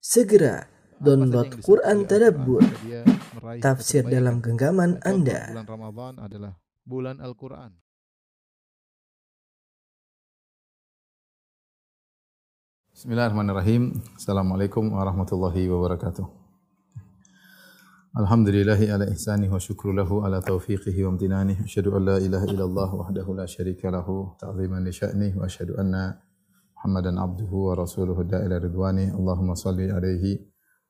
[0.00, 0.64] Segera
[0.96, 2.64] download Quran Tadabbur,
[3.60, 5.52] tafsir dalam genggaman Anda.
[5.52, 6.52] Bulan Ramadan adalah
[6.88, 7.76] bulan Al-Quran.
[12.96, 14.00] Bismillahirrahmanirrahim.
[14.16, 16.24] Assalamualaikum warahmatullahi wabarakatuh.
[18.16, 21.60] Alhamdulillahi ala ihsani wa syukru lahu ala taufiqihi wa amtinani.
[21.60, 26.16] Asyhadu an la ilaha illallah wahdahu la syarika lahu ta'ziman li sya'ni wa asyhadu anna
[26.80, 29.12] Muhammadan abduhu wa rasuluhu da'ila ridwani.
[29.12, 30.40] Allahumma salli alaihi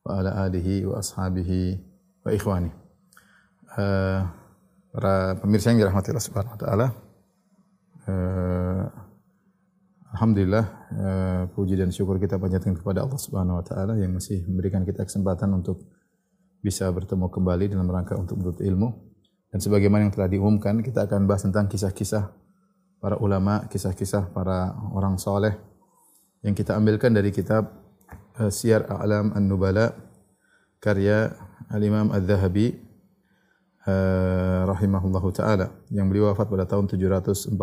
[0.07, 1.83] wa ala alihi wa ashabihi
[2.23, 2.71] wa ikhwani.
[3.75, 4.21] Eh,
[4.95, 6.87] para pemirsa yang dirahmati Allah Subhanahu wa taala.
[8.07, 8.87] eh,
[10.15, 14.87] Alhamdulillah eh, puji dan syukur kita panjatkan kepada Allah Subhanahu wa taala yang masih memberikan
[14.87, 15.91] kita kesempatan untuk
[16.63, 18.95] bisa bertemu kembali dalam rangka untuk menuntut ilmu.
[19.51, 22.31] Dan sebagaimana yang telah diumumkan, kita akan bahas tentang kisah-kisah
[23.03, 25.70] para ulama, kisah-kisah para orang soleh
[26.41, 27.69] yang kita ambilkan dari kitab
[28.41, 29.93] eh, Siyar A'lam An-Nubala
[30.81, 31.37] karya
[31.69, 32.73] Al-Imam Al-Zahabi
[33.85, 37.57] eh, rahimahullahu taala yang beliau wafat pada tahun 748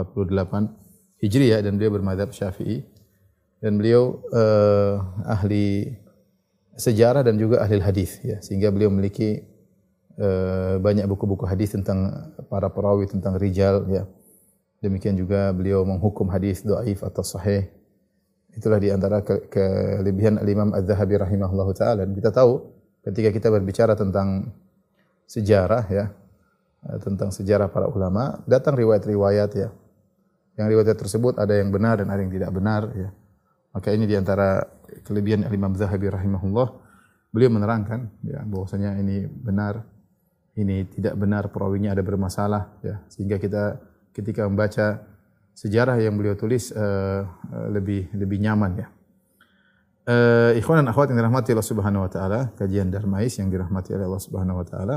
[1.17, 2.85] Hijriah dan beliau bermadhab Syafi'i.
[3.57, 5.97] Dan beliau eh, ahli
[6.77, 8.37] sejarah dan juga ahli hadis ya.
[8.37, 9.41] Sehingga beliau memiliki
[10.13, 14.05] eh, banyak buku-buku hadis tentang para perawi tentang rijal ya.
[14.77, 17.65] Demikian juga beliau menghukum hadis dhaif atau sahih
[18.57, 22.09] itulah di antara ke- kelebihan Al-Imam Az-Zahabi rahimahullahu taala.
[22.09, 22.57] Dan kita tahu
[23.05, 24.49] ketika kita berbicara tentang
[25.29, 26.05] sejarah ya
[26.89, 29.69] eh, tentang sejarah para ulama datang riwayat-riwayat ya.
[30.57, 33.09] Yang riwayat tersebut ada yang benar dan ada yang tidak benar ya.
[33.77, 34.65] Maka ini di antara
[35.05, 36.89] kelebihan Imam Zahabi rahimahullah.
[37.29, 39.85] Beliau menerangkan ya bahwasanya ini benar
[40.57, 43.05] ini tidak benar perawinya ada bermasalah ya.
[43.13, 43.77] Sehingga kita
[44.17, 45.05] ketika membaca
[45.57, 47.21] sejarah yang beliau tulis eh,
[47.73, 48.87] lebih lebih nyaman ya.
[50.07, 54.05] Eh, ikhwan dan akhwat yang dirahmati Allah Subhanahu wa taala, kajian Darmais yang dirahmati oleh
[54.05, 54.95] Allah Subhanahu wa taala.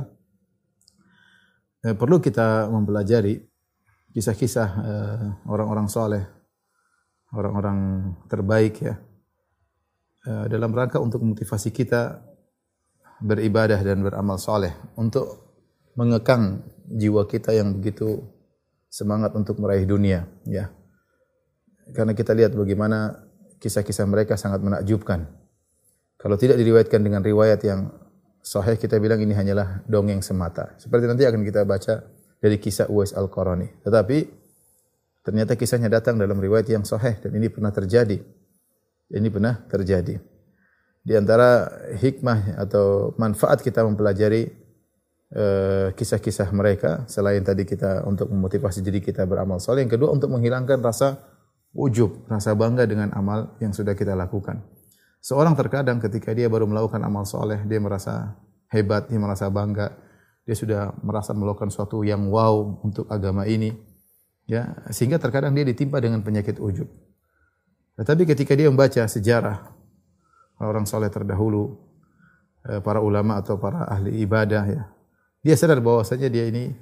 [1.80, 3.40] Eh, perlu kita mempelajari
[4.12, 4.68] kisah-kisah
[5.46, 6.26] orang-orang soleh,
[7.30, 8.98] orang-orang terbaik ya,
[10.20, 12.20] Eh, dalam rangka untuk memotivasi kita
[13.24, 15.48] beribadah dan beramal soleh, untuk
[15.96, 16.60] mengekang
[16.92, 18.20] jiwa kita yang begitu
[18.90, 20.74] semangat untuk meraih dunia, ya.
[21.94, 23.30] Karena kita lihat bagaimana
[23.62, 25.30] kisah-kisah mereka sangat menakjubkan.
[26.20, 27.88] Kalau tidak diriwayatkan dengan riwayat yang
[28.44, 30.76] sahih, kita bilang ini hanyalah dongeng semata.
[30.76, 32.04] Seperti nanti akan kita baca
[32.40, 33.80] dari kisah Uwais Al-Qarani.
[33.80, 34.18] Tetapi
[35.24, 38.20] ternyata kisahnya datang dalam riwayat yang sahih dan ini pernah terjadi.
[39.10, 40.20] Ini pernah terjadi.
[41.00, 44.59] Di antara hikmah atau manfaat kita mempelajari
[45.94, 50.82] kisah-kisah mereka selain tadi kita untuk memotivasi diri kita beramal soleh, yang kedua untuk menghilangkan
[50.82, 51.22] rasa
[51.70, 54.58] ujub, rasa bangga dengan amal yang sudah kita lakukan.
[55.22, 58.34] Seorang terkadang ketika dia baru melakukan amal soleh, dia merasa
[58.74, 59.94] hebat, dia merasa bangga,
[60.42, 63.70] dia sudah merasa melakukan sesuatu yang wow untuk agama ini,
[64.50, 66.90] ya sehingga terkadang dia ditimpa dengan penyakit ujub.
[68.00, 69.76] Tetapi ketika dia membaca sejarah
[70.58, 71.76] orang soleh terdahulu,
[72.66, 74.82] eh, para ulama atau para ahli ibadah, ya,
[75.40, 76.72] dia sadar bahwasanya dia ini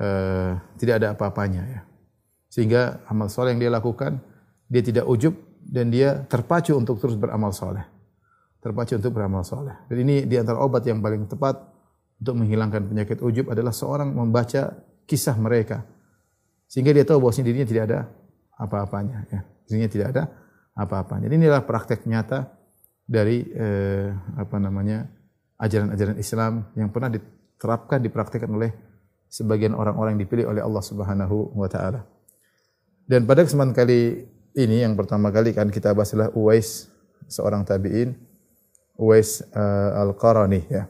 [0.00, 1.80] eh, tidak ada apa-apanya, ya.
[2.48, 4.22] Sehingga amal soleh yang dia lakukan,
[4.70, 7.82] dia tidak ujub dan dia terpacu untuk terus beramal soleh.
[8.62, 9.74] Terpacu untuk beramal soleh.
[9.90, 11.58] Dan ini di antara obat yang paling tepat
[12.22, 14.70] untuk menghilangkan penyakit ujub adalah seorang membaca
[15.04, 15.82] kisah mereka.
[16.70, 18.00] Sehingga dia tahu bahwasanya dirinya tidak ada
[18.56, 19.16] apa-apanya.
[19.28, 19.40] Ya.
[19.68, 20.22] Dirinya tidak ada
[20.78, 21.26] apa-apanya.
[21.28, 22.54] Jadi inilah praktek nyata
[23.04, 24.08] dari eh,
[24.38, 25.04] apa namanya
[25.60, 27.12] ajaran-ajaran Islam yang pernah
[27.64, 28.76] diterapkan, dipraktikkan oleh
[29.32, 32.04] sebagian orang-orang yang dipilih oleh Allah Subhanahu wa taala.
[33.08, 36.92] Dan pada kesempatan kali ini yang pertama kali kan kita bahas adalah Uwais
[37.24, 38.12] seorang tabi'in
[39.00, 40.84] Uwais uh, Al-Qarani ya.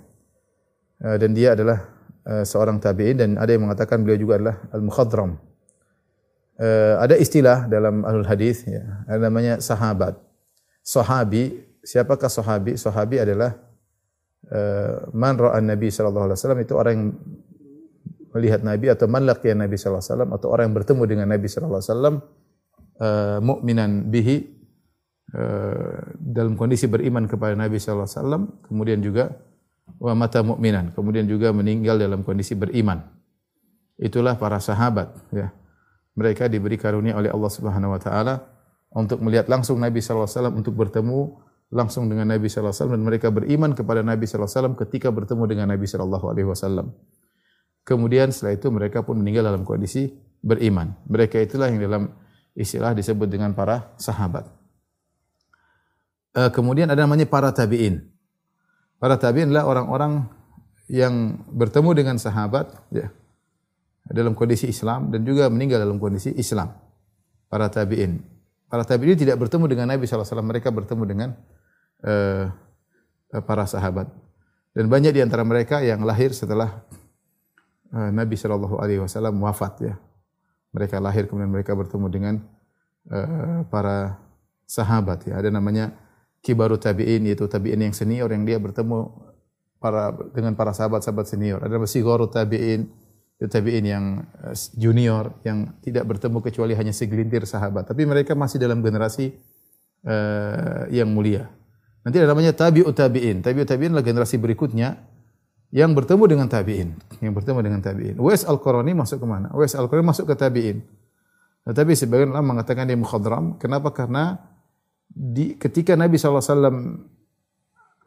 [0.99, 1.79] Uh, dan dia adalah
[2.27, 5.39] uh, seorang tabi'in dan ada yang mengatakan beliau juga adalah Al-Mukhadram.
[6.59, 8.83] Uh, ada istilah dalam Ahlul Hadis ya,
[9.19, 10.19] namanya sahabat.
[10.85, 12.77] Sahabi, siapakah sahabi?
[12.77, 13.57] Sahabi adalah
[14.51, 17.09] uh, man ra'a Nabi sallallahu alaihi wasallam itu orang yang
[18.35, 21.47] melihat Nabi atau man laqiya Nabi sallallahu alaihi wasallam atau orang yang bertemu dengan Nabi
[21.47, 22.15] sallallahu alaihi wasallam
[22.99, 24.37] uh, mukminan bihi
[25.39, 29.25] uh, dalam kondisi beriman kepada Nabi sallallahu alaihi wasallam kemudian juga
[30.03, 33.01] wa mata mukminan kemudian juga meninggal dalam kondisi beriman.
[33.95, 35.55] Itulah para sahabat ya.
[36.15, 38.35] Mereka diberi karunia oleh Allah Subhanahu wa taala
[38.95, 42.97] untuk melihat langsung Nabi sallallahu alaihi wasallam untuk bertemu langsung dengan Nabi sallallahu alaihi wasallam
[42.99, 46.87] dan mereka beriman kepada Nabi sallallahu alaihi wasallam ketika bertemu dengan Nabi sallallahu alaihi wasallam
[47.85, 50.09] Kemudian setelah itu mereka pun meninggal dalam kondisi
[50.41, 50.97] beriman.
[51.05, 52.03] Mereka itulah yang dalam
[52.57, 54.49] istilah disebut dengan para sahabat.
[56.33, 58.01] Eh, kemudian ada namanya para tabi'in.
[58.97, 60.25] Para tabi'in adalah orang-orang
[60.89, 63.13] yang bertemu dengan sahabat ya,
[64.09, 66.73] dalam kondisi Islam dan juga meninggal dalam kondisi Islam.
[67.53, 68.17] Para tabi'in.
[68.75, 70.43] Para tabi'in tidak bertemu dengan Nabi SAW.
[70.43, 71.31] Mereka bertemu dengan
[72.03, 72.51] uh,
[73.47, 74.11] para sahabat.
[74.75, 76.83] Dan banyak di antara mereka yang lahir setelah
[77.95, 78.67] uh, Nabi SAW
[79.39, 79.95] wafat ya.
[80.75, 82.35] Mereka lahir kemudian mereka bertemu dengan
[83.15, 84.19] uh, para
[84.67, 85.39] sahabat ya.
[85.39, 85.95] Ada namanya
[86.43, 89.07] kibaru tabi'in yaitu tabi'in yang senior yang dia bertemu
[89.79, 91.63] para dengan para sahabat-sahabat senior.
[91.63, 93.04] Ada gharu tabi'in itu
[93.51, 94.05] tabi'in yang
[94.45, 97.91] eh, junior yang tidak bertemu kecuali hanya segelintir sahabat.
[97.91, 99.35] Tapi mereka masih dalam generasi
[100.05, 101.49] uh, yang mulia.
[102.05, 103.41] Nanti ada namanya tabi'ut tabi'in.
[103.41, 105.01] Tabi'ut tabi'in adalah generasi berikutnya
[105.73, 106.93] yang bertemu dengan tabi'in.
[107.25, 108.17] Yang bertemu dengan tabi'in.
[108.21, 109.49] Uwais Al-Qarani masuk ke mana?
[109.57, 110.85] Uwais Al-Qarani masuk ke tabi'in.
[111.65, 113.57] Tetapi sebagian ulama mengatakan dia mukhadram.
[113.57, 113.89] Kenapa?
[113.97, 114.37] Karena
[115.09, 117.01] di, ketika Nabi SAW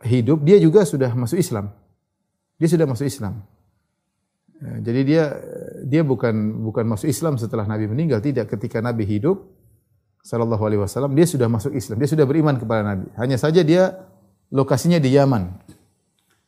[0.06, 1.74] hidup, dia juga sudah masuk Islam.
[2.62, 3.42] Dia sudah masuk Islam.
[4.58, 5.24] Ya, jadi dia
[5.86, 8.50] dia bukan bukan masuk Islam setelah Nabi meninggal, tidak.
[8.50, 9.46] Ketika Nabi hidup,
[10.26, 12.02] Sallallahu Alaihi Wasallam, dia sudah masuk Islam.
[12.02, 13.08] Dia sudah beriman kepada Nabi.
[13.16, 13.96] Hanya saja dia
[14.50, 15.54] lokasinya di Yaman.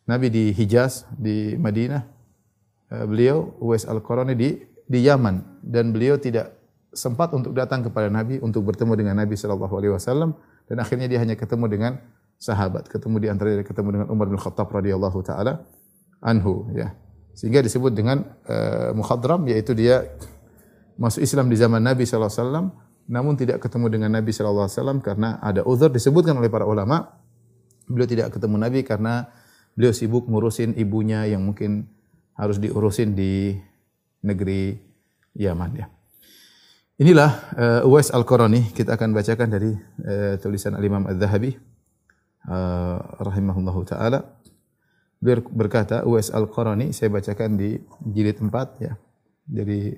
[0.10, 2.02] Nabi di Hijaz, di Madinah.
[2.90, 4.58] Eh, beliau Uwais Al-Qarani di
[4.90, 6.58] di Yaman dan beliau tidak
[6.90, 10.34] sempat untuk datang kepada Nabi untuk bertemu dengan Nabi sallallahu alaihi wasallam
[10.66, 12.02] dan akhirnya dia hanya ketemu dengan
[12.42, 15.70] sahabat, ketemu di antara ketemu dengan Umar bin Khattab radhiyallahu taala
[16.26, 16.98] anhu ya.
[17.40, 20.04] Sehingga disebut dengan uh, mukhadram yaitu dia
[21.00, 22.66] masuk Islam di zaman Nabi sallallahu alaihi wasallam
[23.08, 27.16] namun tidak ketemu dengan Nabi sallallahu alaihi wasallam karena ada uzur disebutkan oleh para ulama
[27.88, 29.32] beliau tidak ketemu Nabi karena
[29.74, 31.88] beliau sibuk ngurusin ibunya yang mungkin
[32.36, 33.56] harus diurusin di
[34.20, 34.76] negeri
[35.40, 35.88] Yaman ya.
[37.00, 39.72] Inilah uh, Uwais Al-Qarani kita akan bacakan dari
[40.04, 41.56] uh, tulisan Al-Imam Al-Zahabi
[42.52, 44.39] uh, rahimahullahu taala.
[45.22, 47.76] Berkata Uwais Al-Qarani saya bacakan di
[48.08, 48.50] jilid 4
[48.80, 48.96] ya.
[49.50, 49.92] Dari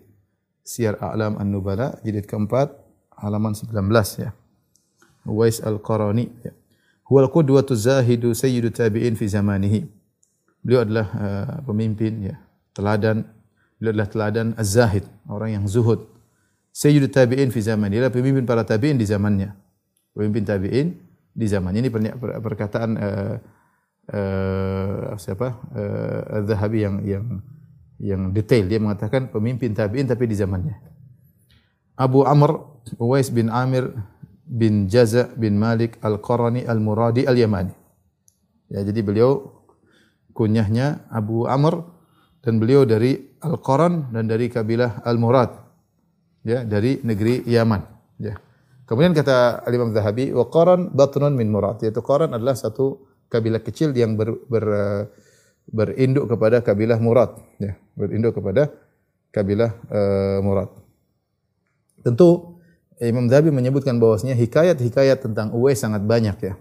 [0.66, 2.74] Syiar A'lam An-Nubala jilid keempat
[3.22, 3.70] halaman 19
[4.18, 4.34] ya.
[5.30, 6.52] Uwais Al-Qarani ya.
[7.06, 9.84] Huwal qudwatu zahidu sayyidu tabi'in fi zamanihi.
[10.64, 12.36] Beliau adalah uh, pemimpin ya,
[12.72, 13.28] teladan.
[13.78, 16.08] Beliau adalah teladan az-zahid, orang yang zuhud
[16.72, 17.92] Sayyidut tabi'in fi zaman.
[17.92, 19.52] Dia pemimpin para tabi'in di zamannya.
[20.16, 20.88] Pemimpin tabi'in
[21.36, 21.80] di zamannya.
[21.84, 21.92] Ini
[22.40, 23.36] perkataan uh,
[24.12, 25.58] uh, siapa?
[25.72, 27.26] Uh, yang yang
[28.02, 28.68] yang detail.
[28.68, 30.76] Dia mengatakan pemimpin tabi'in tapi di zamannya.
[31.96, 33.94] Abu Amr Uwais bin Amir
[34.46, 37.74] bin Jaza bin Malik Al-Qarani Al-Muradi Al-Yamani.
[38.72, 39.62] Ya, jadi beliau
[40.32, 41.84] kunyahnya Abu Amr
[42.42, 45.62] dan beliau dari Al-Qaran dan dari kabilah Al-Murad
[46.42, 47.82] ya dari negeri Yaman
[48.18, 48.38] ya
[48.90, 53.64] kemudian kata Al Imam Zahabi wa qaran batnun min Murad yaitu Qaran adalah satu kabilah
[53.64, 54.66] kecil yang ber, ber,
[55.72, 57.80] berinduk kepada kabilah Murad ya.
[57.96, 58.68] Berinduk kepada
[59.32, 60.70] kabilah uh, Murad.
[62.04, 62.60] Tentu
[63.02, 66.54] Imam Zahabi menyebutkan bahwasanya hikayat-hikayat tentang Uwais sangat banyak ya.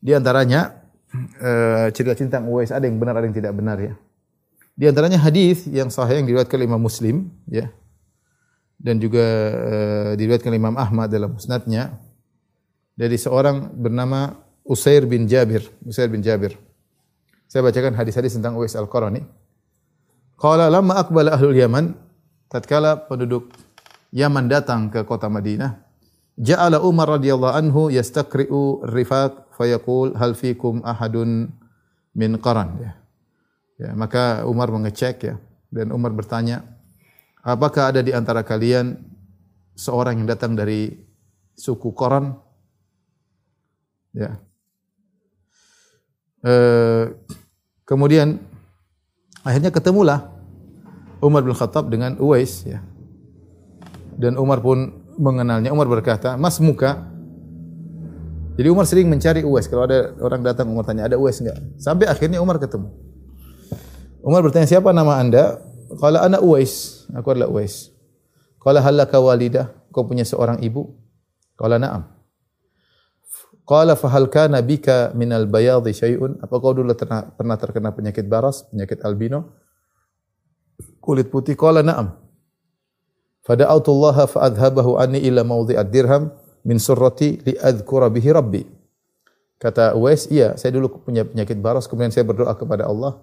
[0.00, 0.84] Di antaranya
[1.42, 3.92] uh, cerita tentang Uwais ada yang benar ada yang tidak benar ya.
[4.74, 7.68] Di antaranya hadis yang sahih yang diriwayatkan oleh Imam Muslim ya.
[8.78, 11.98] Dan juga uh, diriwayatkan Imam Ahmad dalam musnadnya.
[12.94, 15.68] Dari seorang bernama Usair bin Jabir.
[15.84, 16.56] Usair bin Jabir.
[17.46, 19.22] Saya bacakan hadis-hadis tentang Uwais Al-Qarani.
[20.40, 21.94] Qala lamma aqbala ahlul Yaman,
[22.50, 23.54] tatkala penduduk
[24.10, 25.78] Yaman datang ke kota Madinah,
[26.34, 31.54] ja'ala Umar radhiyallahu anhu yastaqri'u rifaq fayaqul hal fikum ahadun
[32.18, 32.92] min qaran ya.
[33.78, 33.90] ya.
[33.94, 35.34] maka Umar mengecek ya
[35.70, 36.74] dan Umar bertanya,
[37.44, 38.96] Apakah ada di antara kalian
[39.76, 40.96] seorang yang datang dari
[41.52, 42.32] suku Koran?
[44.16, 44.40] Ya.
[46.44, 46.54] E,
[47.88, 48.36] kemudian
[49.40, 50.28] akhirnya ketemulah
[51.24, 52.84] Umar bin Khattab dengan Uwais ya.
[54.14, 55.72] Dan Umar pun mengenalnya.
[55.72, 57.00] Umar berkata, "Mas muka."
[58.54, 59.66] Jadi Umar sering mencari Uwais.
[59.66, 62.92] Kalau ada orang datang Umar tanya, "Ada Uwais enggak?" Sampai akhirnya Umar ketemu.
[64.22, 65.58] Umar bertanya, "Siapa nama Anda?"
[65.98, 67.06] Qala ana Uwais.
[67.14, 67.92] Aku adalah Uwais.
[68.58, 69.70] Qala halaka walidah?
[69.94, 70.96] Kau punya seorang ibu?
[71.54, 72.13] Qala na'am.
[73.64, 76.36] Qala fa hal kana bika min al bayadhi syai'un?
[76.44, 79.56] Apa kau dulu terna, pernah terkena penyakit baras, penyakit albino?
[81.00, 81.56] Kulit putih?
[81.56, 82.12] Qala na'am.
[83.44, 86.32] Fada'autu Allah fa adhabahu anni ila mawdhi'ad dirham
[86.64, 88.62] min surrati li adhkura bihi rabbi.
[89.60, 93.16] Kata Uwais, iya, saya dulu punya penyakit baras, kemudian saya berdoa kepada Allah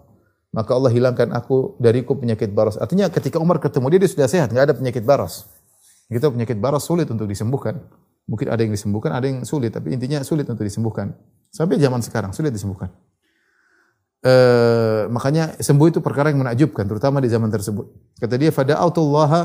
[0.51, 2.75] maka Allah hilangkan aku dariku penyakit baras.
[2.75, 5.48] Artinya ketika Umar ketemu dia, dia sudah sehat, nggak ada penyakit baras.
[6.12, 7.79] Gitu penyakit baras sulit untuk disembuhkan.
[8.30, 11.13] Mungkin ada yang disembuhkan, ada yang sulit, tapi intinya sulit untuk disembuhkan.
[11.51, 12.94] Sampai zaman sekarang sulit disembuhkan.
[14.22, 14.34] E,
[15.10, 17.90] makanya sembuh itu perkara yang menakjubkan, terutama di zaman tersebut.
[18.22, 19.42] Kata dia, "Fada'autullaha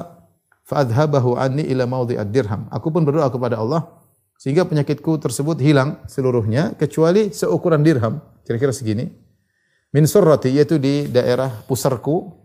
[0.69, 3.89] fa'adhabahu anni ila maudhi'ad dirham." Aku pun berdoa kepada Allah
[4.37, 9.09] sehingga penyakitku tersebut hilang seluruhnya kecuali seukuran dirham, kira-kira segini.
[9.97, 12.37] Min surrati yaitu di daerah pusarku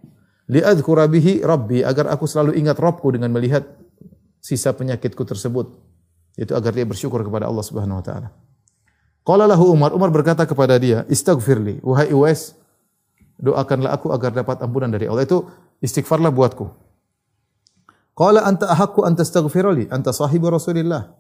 [0.48, 3.68] li'adhkura bihi rabbi agar aku selalu ingat Rabbku dengan melihat
[4.40, 5.91] sisa penyakitku tersebut.
[6.40, 8.30] Itu agar dia bersyukur kepada Allah Subhanahu wa taala.
[9.22, 12.58] Qala lahu Umar, Umar berkata kepada dia, "Istaghfirli, wahai Uwais,
[13.38, 15.46] doakanlah aku agar dapat ampunan dari Allah." Itu
[15.78, 16.66] istighfarlah buatku.
[18.18, 21.14] Qala anta ahaqqu an tastaghfirli, anta sahibu Rasulillah.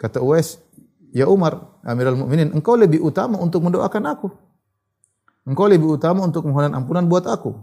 [0.00, 0.56] Kata Uwais,
[1.12, 4.28] "Ya Umar, Amirul Mukminin, engkau lebih utama untuk mendoakan aku.
[5.44, 7.56] Engkau lebih utama untuk mohon ampunan buat aku.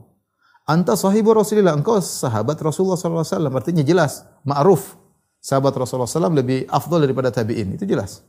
[0.66, 4.98] Anta sahibu Rasulillah, engkau sahabat Rasulullah sallallahu alaihi wasallam." Artinya jelas, ma'ruf.
[5.46, 7.78] Sahabat Rasulullah SAW lebih afdal daripada tabi'in.
[7.78, 8.26] Itu jelas.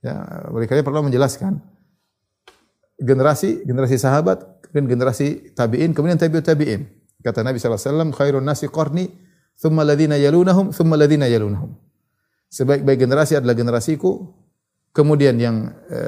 [0.00, 1.60] Ya, mereka perlu menjelaskan
[2.96, 6.88] generasi generasi sahabat, kemudian generasi tabi'in, kemudian tabi'ut tabi'in.
[7.20, 9.12] Kata Nabi SAW, khairun nasi qarni,
[9.60, 11.76] thumma ladhina yalunahum, thumma ladhina yalunahum.
[12.48, 14.32] Sebaik-baik generasi adalah generasiku,
[14.96, 16.00] kemudian yang e,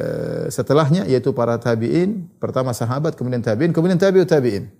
[0.48, 4.72] setelahnya yaitu para tabi'in, pertama sahabat, kemudian tabi'in, kemudian tabi'ut tabi'in.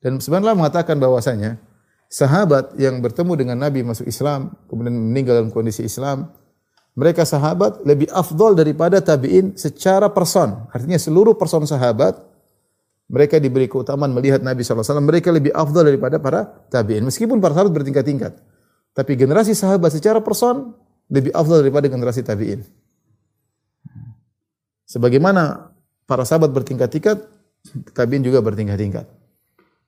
[0.00, 1.60] Dan sebenarnya mengatakan bahwasanya
[2.08, 6.32] sahabat yang bertemu dengan Nabi masuk Islam, kemudian meninggal dalam kondisi Islam,
[6.98, 10.66] mereka sahabat lebih afdol daripada tabi'in secara person.
[10.74, 12.18] Artinya seluruh person sahabat
[13.06, 14.98] mereka diberi keutamaan melihat Nabi SAW.
[15.00, 17.06] Mereka lebih afdol daripada para tabi'in.
[17.06, 18.34] Meskipun para sahabat bertingkat-tingkat.
[18.98, 20.74] Tapi generasi sahabat secara person
[21.06, 22.66] lebih afdol daripada generasi tabi'in.
[24.90, 25.70] Sebagaimana
[26.04, 27.22] para sahabat bertingkat-tingkat,
[27.94, 29.06] tabi'in juga bertingkat-tingkat.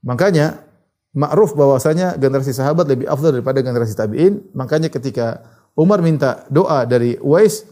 [0.07, 0.70] Makanya,
[1.15, 4.51] ma'ruf bahwasanya generasi sahabat lebih afdal daripada generasi tabi'in.
[4.55, 5.43] Makanya ketika
[5.75, 7.67] Umar minta doa dari Uwais,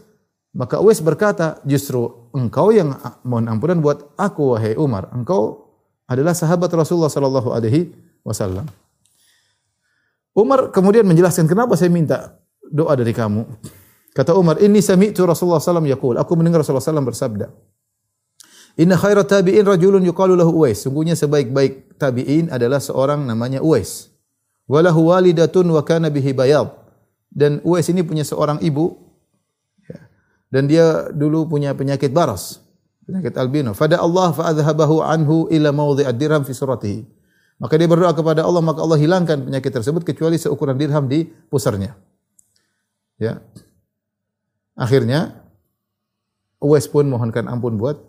[0.55, 5.07] maka Uwais berkata, justru engkau yang mohon ampunan buat aku wahai Umar.
[5.13, 5.69] Engkau
[6.09, 7.93] adalah sahabat Rasulullah sallallahu alaihi
[8.25, 8.65] wasallam.
[10.33, 13.45] Umar kemudian menjelaskan kenapa saya minta doa dari kamu.
[14.13, 17.45] Kata Umar, "Inni sami'tu Rasulullah sallallahu alaihi wasallam yaqul." Aku mendengar Rasulullah sallallahu bersabda,
[18.77, 24.11] "Inna khairat tabi'in rajulun yuqalu lahu Uwais." Sungguhnya sebaik-baik tabi'in adalah seorang namanya Uwais.
[24.69, 26.69] Walahu walidatun wa kana bihi bayad
[27.33, 28.97] dan Uwais ini punya seorang ibu
[29.85, 29.97] ya,
[30.53, 32.61] dan dia dulu punya penyakit baras,
[33.05, 33.73] penyakit albino.
[33.73, 37.01] Fada Allah fa adhabahu anhu ila mawdhi'ad dirham fi suratihi.
[37.59, 41.91] Maka dia berdoa kepada Allah, maka Allah hilangkan penyakit tersebut kecuali seukuran dirham di pusarnya.
[43.19, 43.43] Ya.
[44.79, 45.43] Akhirnya
[46.59, 47.99] Uwais pun mohonkan ampun buat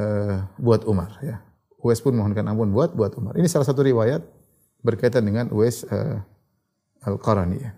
[0.00, 1.42] uh, buat Umar ya.
[1.80, 3.36] Uwais pun mohonkan ampun buat buat Umar.
[3.36, 4.24] Ini salah satu riwayat
[4.80, 6.18] berkaitan dengan Uwais uh,
[7.04, 7.72] Al-Qarani ya.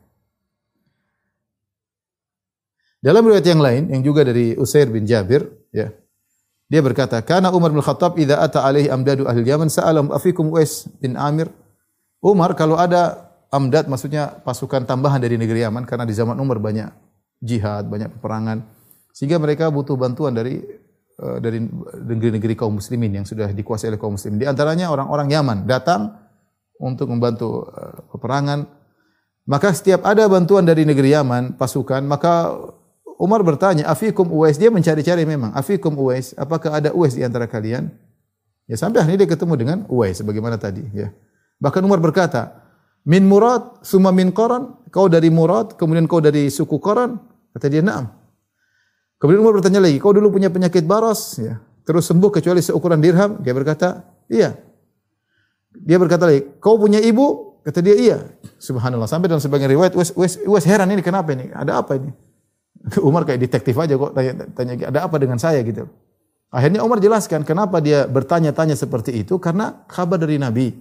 [2.98, 5.94] Dalam riwayat yang lain yang juga dari Usair bin Jabir, ya.
[6.68, 10.84] Dia berkata, "Kana Umar bin Khattab idza ata alaihi amdadu ahli Yaman sa'alam afikum Uwais
[11.00, 11.48] bin Amir."
[12.18, 16.90] Umar kalau ada amdad maksudnya pasukan tambahan dari negeri Yaman karena di zaman Umar banyak
[17.40, 18.66] jihad, banyak peperangan
[19.14, 20.62] sehingga mereka butuh bantuan dari
[21.18, 21.58] dari
[22.06, 24.38] negeri-negeri kaum muslimin yang sudah dikuasai oleh kaum muslimin.
[24.38, 26.14] Di antaranya orang-orang Yaman datang
[26.78, 28.70] untuk membantu uh, peperangan.
[29.48, 32.52] Maka setiap ada bantuan dari negeri Yaman, pasukan, maka
[33.18, 36.36] Umar bertanya, "Afikum Uwais?" Dia mencari-cari memang, "Afikum Uwais?
[36.38, 37.90] Apakah ada Uwais di antara kalian?"
[38.68, 41.10] Ya sampai akhirnya dia ketemu dengan Uwais sebagaimana tadi, ya.
[41.58, 42.62] Bahkan Umar berkata,
[43.08, 47.16] "Min Murad, summa min Qaran?" Kau dari Murad, kemudian kau dari suku Qaran?
[47.56, 48.17] Kata dia, "Na'am."
[49.18, 51.58] Kemudian Umar bertanya lagi, "Kau dulu punya penyakit baras?" Ya.
[51.82, 53.42] Terus sembuh kecuali seukuran dirham?
[53.42, 54.54] Dia berkata, "Iya."
[55.74, 58.18] Dia berkata lagi, "Kau punya ibu?" Kata dia, "Iya."
[58.62, 59.10] Subhanallah.
[59.10, 61.50] Sampai dalam sebagian riwayat, Uwais, Uwais, Uwais heran ini kenapa ini?
[61.50, 62.14] Ada apa ini?
[63.08, 65.86] Umar kayak detektif aja kok tanya, tanya ada apa dengan saya gitu.
[66.48, 70.72] Akhirnya Umar jelaskan kenapa dia bertanya-tanya seperti itu karena kabar dari Nabi.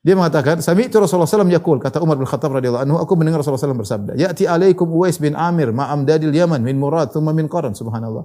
[0.00, 3.44] Dia mengatakan, "Sami itu Rasulullah SAW yakul," kata Umar bin Khattab radhiyallahu anhu, aku mendengar
[3.44, 7.44] Rasulullah SAW bersabda, "Ya'ti alaikum Uwais bin Amir ma'am dadil Yaman min Murad thumma min
[7.52, 8.24] Qaran." Subhanallah.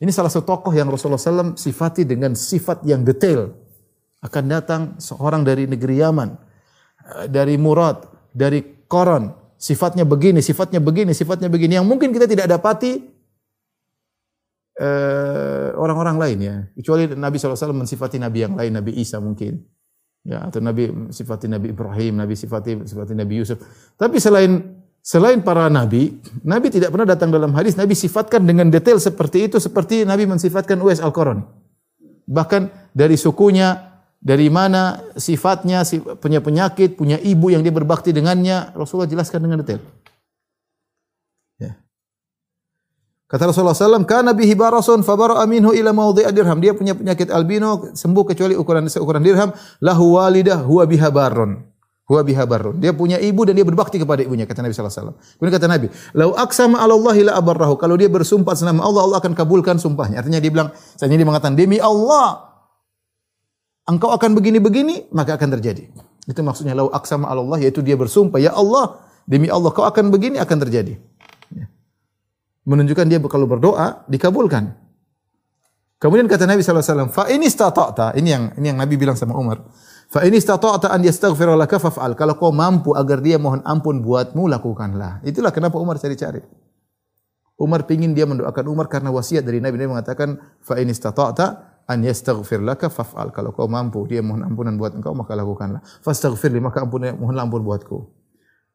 [0.00, 3.52] Ini salah satu tokoh yang Rasulullah SAW sifati dengan sifat yang detail.
[4.24, 9.28] Akan datang seorang dari negeri Yaman, eh, dari Murad, dari Qaran,
[9.60, 13.00] sifatnya begini, sifatnya begini, sifatnya begini yang mungkin kita tidak dapati
[14.80, 16.56] uh, orang-orang lain ya.
[16.76, 19.73] Kecuali Nabi SAW mensifati Nabi yang lain, Nabi Isa mungkin.
[20.24, 23.60] Ya, atau Nabi sifati Nabi Ibrahim, Nabi sifati sifati Nabi Yusuf.
[24.00, 28.96] Tapi selain selain para nabi, Nabi tidak pernah datang dalam hadis Nabi sifatkan dengan detail
[28.96, 31.44] seperti itu seperti Nabi mensifatkan Uwais Al-Qarani.
[32.24, 35.84] Bahkan dari sukunya, dari mana sifatnya,
[36.16, 39.84] punya penyakit, punya ibu yang dia berbakti dengannya, Rasulullah jelaskan dengan detail.
[43.34, 46.54] Kata Rasulullah SAW, karena bihi barasun fabara minhu ila maudhi'a dirham.
[46.62, 49.50] Dia punya penyakit albino, sembuh kecuali ukuran seukuran dirham.
[49.82, 51.58] Lahu walidah huwa biha barun.
[52.06, 52.78] Huwa biha barun.
[52.78, 55.18] Dia punya ibu dan dia berbakti kepada ibunya, kata Nabi SAW.
[55.18, 57.74] Kemudian kata Nabi, lau aksama ala Allah la abarrahu.
[57.74, 60.22] Kalau dia bersumpah senama Allah, Allah akan kabulkan sumpahnya.
[60.22, 62.54] Artinya dia bilang, saya dia mengatakan, demi Allah,
[63.90, 65.90] engkau akan begini-begini, maka akan terjadi.
[66.30, 70.38] Itu maksudnya lau aksama Allah, yaitu dia bersumpah, ya Allah, demi Allah, kau akan begini,
[70.38, 71.02] akan terjadi
[72.64, 74.72] menunjukkan dia kalau berdoa dikabulkan.
[76.00, 79.64] Kemudian kata Nabi SAW, fa ini istata'ta, ini yang ini yang Nabi bilang sama Umar.
[80.12, 82.12] Fa ini istata'ta an yastaghfira laka faf'al.
[82.12, 85.24] Kalau kau mampu agar dia mohon ampun buatmu, lakukanlah.
[85.24, 86.44] Itulah kenapa Umar cari-cari.
[87.56, 89.80] Umar pingin dia mendoakan Umar karena wasiat dari Nabi.
[89.80, 93.32] Nabi mengatakan, fa ini istata'ta an yastaghfir laka faf'al.
[93.32, 95.80] Kalau kau mampu dia mohon ampunan buat engkau, maka lakukanlah.
[96.04, 97.98] Fastaghfirli, maka ampun, mohonlah ampun buatku.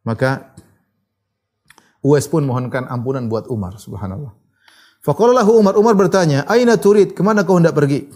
[0.01, 0.55] Maka
[2.00, 4.32] Uwais pun mohonkan ampunan buat Umar, subhanallah.
[5.03, 7.15] Faqala Umar, Umar bertanya, "Aina turid?
[7.15, 8.08] Ke mana kau hendak pergi?"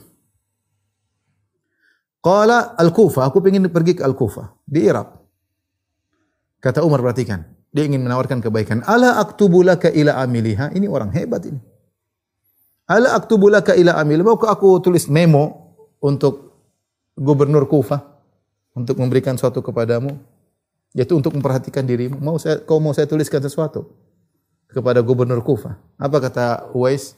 [2.24, 5.12] Qala Al-Kufa, aku ingin pergi ke Al-Kufa, di Irak.
[6.64, 7.44] Kata Umar perhatikan,
[7.76, 8.80] dia ingin menawarkan kebaikan.
[8.88, 10.72] Ala aktubu laka ila amiliha?
[10.72, 11.60] Ini orang hebat ini.
[12.88, 14.24] Ala aktubu laka ila amil?
[14.24, 16.56] Mau aku tulis memo untuk
[17.20, 18.00] gubernur Kufa
[18.72, 20.16] untuk memberikan sesuatu kepadamu?
[20.94, 22.22] Yaitu untuk memperhatikan dirimu.
[22.22, 23.90] Mau saya, kau mau saya tuliskan sesuatu
[24.70, 25.78] kepada gubernur Kufa.
[25.98, 27.18] Apa kata Uwais?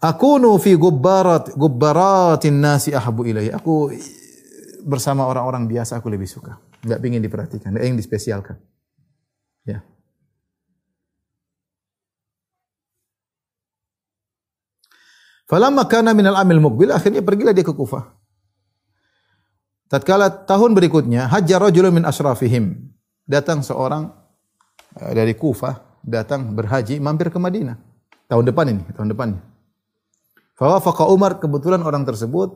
[0.00, 3.52] Aku fi gubbarat gubbaratin nasi ahabu ilahi.
[3.52, 3.92] Aku
[4.82, 6.56] bersama orang-orang biasa aku lebih suka.
[6.80, 8.56] Enggak pingin diperhatikan, enggak ingin dispesialkan.
[9.68, 9.84] Ya.
[15.44, 18.19] Falamma kana minal amil muqbil akhirnya pergilah dia ke Kufah.
[19.90, 22.78] Tatkala tahun berikutnya, hajjar rajulun min asrafihim.
[23.26, 24.14] Datang seorang
[25.02, 27.74] eh, dari Kufah, datang berhaji mampir ke Madinah.
[28.30, 29.42] Tahun depan ini, tahun depannya.
[30.54, 32.54] Fawafaqa Umar, kebetulan orang tersebut,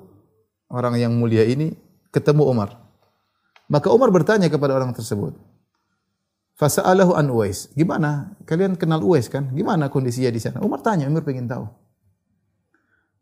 [0.71, 1.75] orang yang mulia ini,
[2.15, 2.79] ketemu Umar.
[3.67, 5.35] Maka Umar bertanya kepada orang tersebut.
[6.55, 7.67] Fasa'alahu an Uwais.
[7.75, 8.39] Gimana?
[8.47, 9.51] Kalian kenal Uwais kan?
[9.51, 10.63] Gimana kondisinya di sana?
[10.63, 11.67] Umar tanya, Umar pengen tahu.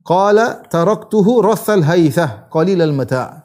[0.05, 3.42] Qala taraktuhu rathal haithah qalilal mata'.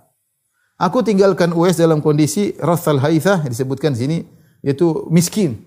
[0.77, 4.17] Aku tinggalkan Uwais dalam kondisi Rathal Haithah disebutkan di sini
[4.61, 5.57] yaitu miskin.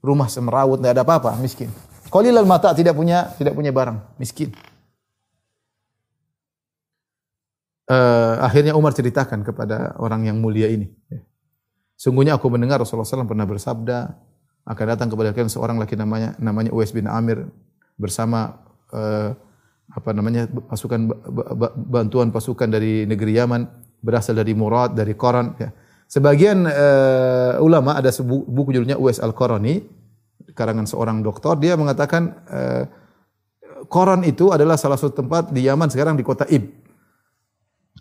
[0.00, 1.68] Rumah semerawut tidak ada apa-apa, miskin.
[2.08, 4.52] Qalilal mata tidak punya tidak punya barang, miskin.
[7.84, 10.88] Uh, akhirnya Umar ceritakan kepada orang yang mulia ini.
[12.00, 13.98] Sungguhnya aku mendengar Rasulullah SAW pernah bersabda
[14.64, 17.44] akan datang kepada kalian seorang laki namanya namanya Uwais bin Amir
[18.00, 18.64] bersama
[18.96, 19.36] uh,
[19.92, 21.12] apa namanya pasukan
[21.84, 25.56] bantuan pasukan dari negeri Yaman berasal dari murad, dari koran.
[25.56, 25.72] Ya.
[26.04, 29.80] Sebagian uh, ulama ada sebuah buku judulnya Uwais Al-Qarani,
[30.52, 32.84] karangan seorang doktor, dia mengatakan uh,
[33.88, 36.68] koran itu adalah salah satu tempat di Yaman sekarang di kota Ib.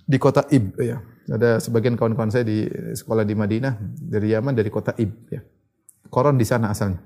[0.03, 0.99] Di kota Ib ya.
[1.23, 5.39] Ada sebagian kawan-kawan saya di sekolah di Madinah dari Yaman dari kota Ib ya.
[6.11, 6.99] Koran di sana asalnya.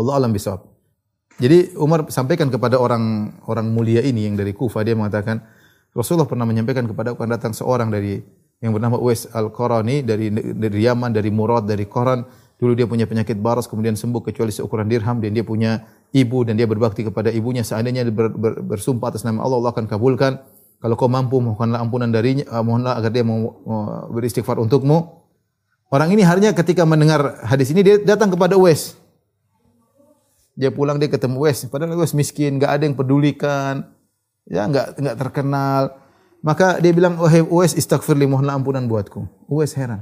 [0.00, 0.64] Allah alam bisawab.
[1.36, 5.40] Jadi Umar sampaikan kepada orang orang mulia ini yang dari Kufa dia mengatakan
[5.90, 8.22] Rasulullah pernah menyampaikan kepada akan datang seorang dari
[8.62, 12.22] yang bernama Uwais Al-Qarani dari dari Yaman, dari Murad, dari Qaran.
[12.60, 15.80] Dulu dia punya penyakit baras kemudian sembuh kecuali seukuran dirham dan dia punya
[16.12, 17.64] ibu dan dia berbakti kepada ibunya.
[17.64, 20.44] Seandainya ber, ber, bersumpah atas nama Allah, Allah akan kabulkan.
[20.80, 25.24] Kalau kau mampu mohonlah ampunan darinya, uh, mohonlah agar dia mau uh, beristighfar untukmu.
[25.88, 28.94] Orang ini harinya ketika mendengar hadis ini dia datang kepada Uwais.
[30.52, 33.88] Dia pulang dia ketemu Uwais, padahal Uwais miskin, enggak ada yang pedulikan
[34.48, 35.82] ya enggak enggak terkenal.
[36.40, 40.00] Maka dia bilang, "Wahai Uwais, istaghfirli mohonlah ampunan buatku." Uwais heran.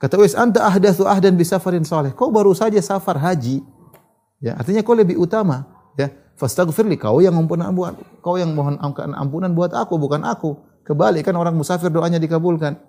[0.00, 3.60] Kata Uwais, "Anta ahdatsu ahdan bi safarin salih." Kau baru saja safar haji.
[4.40, 5.68] Ya, artinya kau lebih utama,
[6.00, 6.08] ya.
[6.40, 8.80] Fastaghfirli, kau yang ampunan buat kau yang mohon
[9.12, 10.56] ampunan buat aku bukan aku.
[10.88, 12.80] Kebalik kan orang musafir doanya dikabulkan.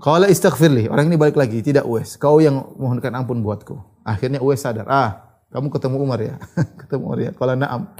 [0.00, 0.88] Qala istaghfirli.
[0.88, 2.16] Orang ini balik lagi, tidak Uwais.
[2.16, 3.76] Kau yang mohonkan ampun buatku.
[4.08, 6.40] Akhirnya Uwais sadar, ah, kamu ketemu Umar ya.
[6.80, 7.30] ketemu Umar ya.
[7.36, 7.92] Qala na'am.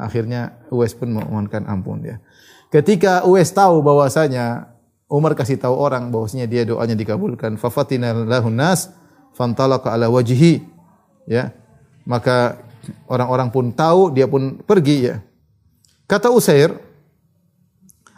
[0.00, 2.16] Akhirnya Uwais pun memohonkan ampun ya.
[2.72, 4.72] Ketika Uwais tahu bahwasanya
[5.10, 8.94] Umar kasih tahu orang bahwasanya dia doanya dikabulkan, fafatina lahun nas
[9.34, 10.62] fantalaqa ala wajhi
[11.26, 11.50] ya.
[12.06, 12.62] Maka
[13.10, 15.16] orang-orang pun tahu, dia pun pergi ya.
[16.06, 16.74] Kata Usair,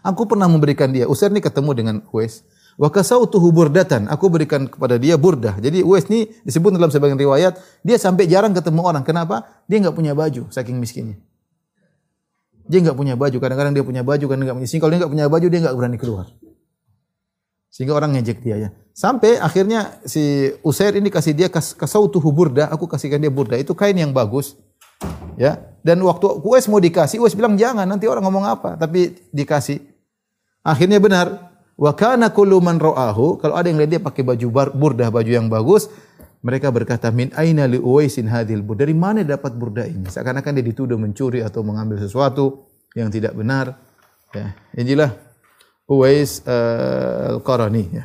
[0.05, 1.09] aku pernah memberikan dia.
[1.09, 2.45] Usair ini ketemu dengan Uwais.
[2.77, 4.09] Wa kasautuhu burdatan.
[4.09, 5.61] Aku berikan kepada dia burdah.
[5.61, 9.05] Jadi Uwais ini disebut dalam sebagian riwayat, dia sampai jarang ketemu orang.
[9.05, 9.65] Kenapa?
[9.69, 11.21] Dia enggak punya baju saking miskinnya.
[12.67, 13.37] Dia nggak punya baju.
[13.39, 14.69] Kadang-kadang dia punya baju, kadang nggak punya.
[14.69, 16.27] Sini kalau dia nggak punya baju, dia nggak berani keluar.
[17.73, 18.69] Sehingga orang ngejek dia ya.
[18.93, 23.57] Sampai akhirnya si Usair ini kasih dia kas, kasautuhu burda, aku kasihkan dia burda.
[23.57, 24.61] Itu kain yang bagus.
[25.41, 25.73] Ya.
[25.83, 28.77] Dan waktu Uwais mau dikasih, Uwais bilang jangan, nanti orang ngomong apa.
[28.77, 29.81] Tapi dikasih.
[30.63, 31.51] Akhirnya benar.
[31.73, 35.27] Wa kana kullu man ra'ahu, kalau ada yang lihat dia pakai baju bar, burdah, baju
[35.27, 35.89] yang bagus,
[36.43, 38.67] mereka berkata min aina li Uwaisin hadhil?
[38.67, 40.11] Dari mana dapat burda ini?
[40.11, 42.67] Seakan-akan dia dituduh mencuri atau mengambil sesuatu
[42.99, 43.79] yang tidak benar.
[44.35, 45.15] Ya, inilah
[45.87, 48.05] Uwais uh, Al-Qarani ya.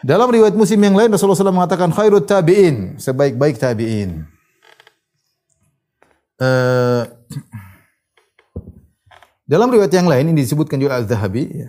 [0.00, 4.24] Dalam riwayat Muslim yang lain Rasulullah SAW mengatakan khairut tabi'in, sebaik-baik tabi'in.
[6.40, 7.04] Uh,
[9.52, 11.68] dalam riwayat yang lain ini disebutkan juga Al-Zahabi ya.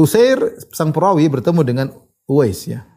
[0.00, 0.40] Usair
[0.72, 1.86] sang perawi bertemu dengan
[2.24, 2.88] Uwais ya.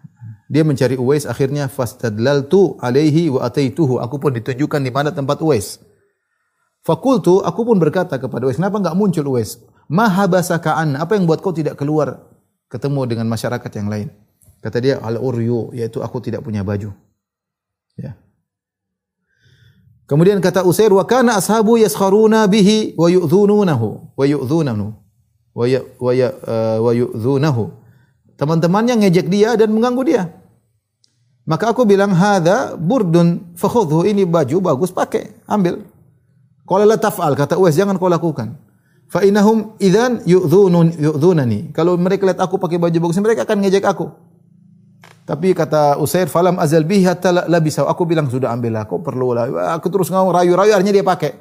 [0.48, 4.00] Dia mencari Uwais akhirnya fastadlaltu alaihi wa ataituhu.
[4.00, 5.84] Aku pun ditunjukkan di mana tempat Uwais.
[6.80, 9.60] Fakultu, aku pun berkata kepada Uwais, kenapa enggak muncul Uwais?
[9.92, 12.24] Mahabasaka an, apa yang buat kau tidak keluar
[12.72, 14.08] ketemu dengan masyarakat yang lain?
[14.64, 16.96] Kata dia, al uryu, yaitu aku tidak punya baju.
[18.00, 18.16] Ya.
[20.08, 25.03] Kemudian kata Usair, wa kana ashabu yaskharuna bihi wa yu'dhununahu wa yu'dhunahu
[25.54, 25.82] wa ya,
[26.14, 26.30] ya,
[26.82, 27.70] yu'dhunahu.
[28.36, 30.24] Teman-temannya ngejek dia dan mengganggu dia.
[31.46, 35.86] Maka aku bilang, "Hadza burdun fakhudhu." Ini baju bagus, pakai, ambil.
[36.64, 38.56] Qala la taf'al, kata Uwais, jangan kau lakukan.
[39.12, 41.76] Fa innahum idzan yu'dhunun yu'dhunani.
[41.76, 44.10] Kalau mereka lihat aku pakai baju bagus, mereka akan ngejek aku.
[45.24, 47.86] Tapi kata Usair, falam azal bihi hatta labisa.
[47.88, 49.76] Aku bilang sudah ambillah, kau perlu lah.
[49.78, 51.32] Aku terus ngomong rayu-rayu, akhirnya dia pakai.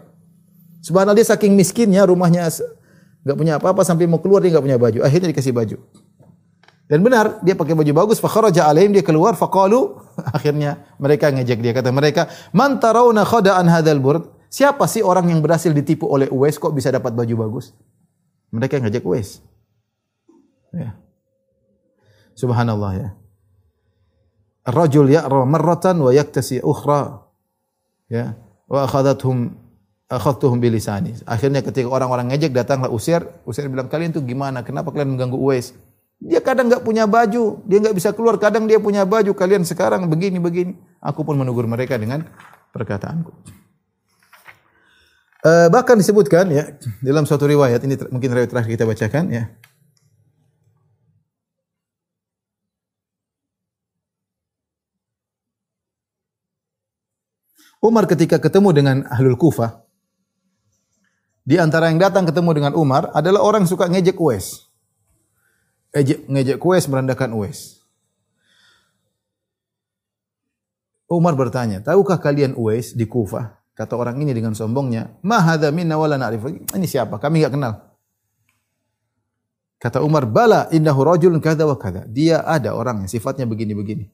[0.82, 2.50] Subhanallah dia saking miskinnya, rumahnya
[3.22, 4.98] enggak punya apa-apa sampai mau keluar dia enggak punya baju.
[5.06, 5.76] Akhirnya dikasih baju.
[6.90, 9.96] Dan benar, dia pakai baju bagus, fa kharaja alaihim dia keluar faqalu
[10.36, 15.40] akhirnya mereka ngejek dia kata mereka, "Man tarawna khada'an hadzal burd?" Siapa sih orang yang
[15.40, 17.72] berhasil ditipu oleh Uwais kok bisa dapat baju bagus?
[18.52, 19.40] Mereka ngajak Uwais.
[20.76, 21.00] Ya.
[22.36, 23.08] Subhanallah ya.
[24.68, 27.24] Rajul ya'ra marratan wa yaktasi ukhra.
[28.12, 28.36] Ya.
[28.68, 29.56] Wa akhadathum
[30.12, 31.16] akhadtuhum bilisani.
[31.24, 34.60] Akhirnya ketika orang-orang ngejek datanglah Usair, Usair bilang, "Kalian tuh gimana?
[34.60, 35.72] Kenapa kalian mengganggu Uwais?"
[36.22, 39.34] Dia kadang enggak punya baju, dia enggak bisa keluar, kadang dia punya baju.
[39.34, 40.78] Kalian sekarang begini begini.
[41.02, 42.22] Aku pun menegur mereka dengan
[42.70, 43.32] perkataanku.
[45.42, 49.50] Uh, bahkan disebutkan ya dalam suatu riwayat ini mungkin riwayat terakhir kita bacakan ya.
[57.82, 59.82] Umar ketika ketemu dengan Ahlul Kufah
[61.42, 64.70] di antara yang datang ketemu dengan Umar adalah orang suka ngejek Uwais.
[65.90, 67.82] Ngejek, ngejek Uwais merendahkan Uwais.
[71.10, 75.98] Umar bertanya, "Tahukah kalian Uwais di Kufah?" Kata orang ini dengan sombongnya, "Ma hadza minna
[75.98, 77.20] wala na'rif." Ini siapa?
[77.20, 77.72] Kami enggak kenal.
[79.82, 84.08] Kata Umar, "Bala innahu rajulun kadza wa kadza." Dia ada orang yang sifatnya begini-begini.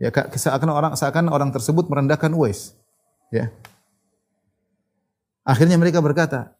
[0.00, 2.74] Ya, seakan orang seakan orang tersebut merendahkan Uwais.
[3.30, 3.54] Ya.
[5.42, 6.54] Akhirnya mereka berkata,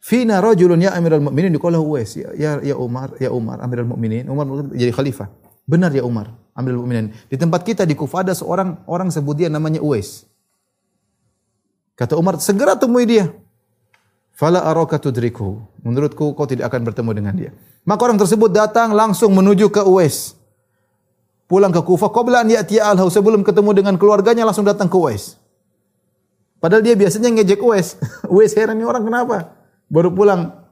[0.00, 4.28] "Fina rajulun ya Amirul Mukminin qala Uwais." Ya, ya, ya Umar, ya Umar Amirul Mukminin.
[4.28, 5.28] Umar jadi khalifah.
[5.68, 7.14] Benar ya Umar, Amirul Mukminin.
[7.30, 10.26] Di tempat kita di Kufah ada seorang orang sebut dia namanya Uwais.
[11.94, 13.30] Kata Umar, segera temui dia.
[14.32, 15.60] Fala araka tudriku.
[15.84, 17.50] Menurutku kau tidak akan bertemu dengan dia.
[17.84, 20.34] Maka orang tersebut datang langsung menuju ke Uwais.
[21.46, 22.08] Pulang ke Kufah.
[22.08, 25.36] Qabla an ya'tiya al Sebelum ketemu dengan keluarganya langsung datang ke Uwais.
[26.62, 27.98] Padahal dia biasanya ngejek Uwais.
[28.32, 29.50] Uwais heran ini orang kenapa?
[29.90, 30.62] Baru pulang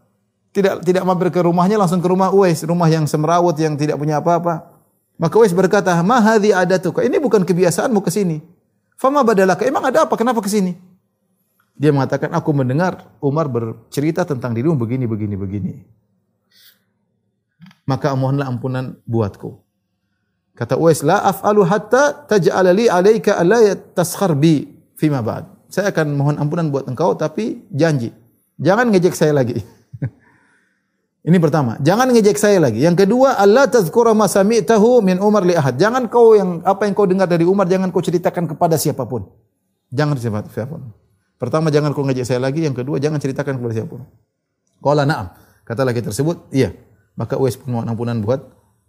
[0.54, 4.22] tidak tidak mampir ke rumahnya langsung ke rumah Uwais, rumah yang semrawut yang tidak punya
[4.22, 4.70] apa-apa.
[5.18, 8.38] Maka Uwais berkata, "Ma hadhi adatuka?" Ini bukan kebiasaanmu ke sini.
[8.94, 9.66] Fama badalaka?
[9.66, 10.14] Emang ada apa?
[10.14, 10.78] Kenapa ke sini?
[11.80, 15.74] Dia mengatakan, aku mendengar Umar bercerita tentang dirimu begini, begini, begini.
[17.88, 19.56] Maka mohonlah ampunan buatku.
[20.52, 24.68] Kata Uwais, la af'alu hatta taj'ala li alaika alla taskhar bi
[25.00, 25.59] fima ba'd.
[25.70, 28.10] Saya akan mohon ampunan buat engkau tapi janji
[28.60, 29.56] jangan ngejek saya lagi.
[31.28, 32.80] Ini pertama, jangan ngejek saya lagi.
[32.80, 35.76] Yang kedua, Allah tazkura ma sami'tahu min Umar li ahad.
[35.80, 39.28] Jangan kau yang apa yang kau dengar dari Umar jangan kau ceritakan kepada siapa pun.
[39.92, 40.92] Jangan siapa pun.
[41.40, 44.04] Pertama jangan kau ngajak saya lagi, yang kedua jangan ceritakan kepada siapa pun.
[44.80, 45.32] Qala na'am.
[45.64, 46.72] Kata laki tersebut, iya.
[47.20, 48.40] Maka Uwais pun mohon ampunan buat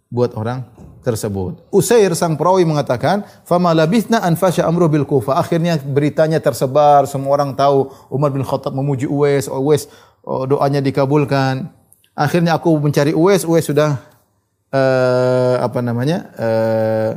[0.08, 0.64] buat orang
[1.02, 1.58] tersebut.
[1.74, 7.34] Usair sang perawi mengatakan, "Fama labithna an fasha amru bil Kufah." Akhirnya beritanya tersebar, semua
[7.34, 9.90] orang tahu Umar bin Khattab memuji Uwais, Uwais
[10.22, 11.68] oh, doanya dikabulkan.
[12.14, 13.98] Akhirnya aku mencari Uwais, Uwais sudah
[14.70, 16.30] uh, apa namanya?
[16.38, 17.10] Uh,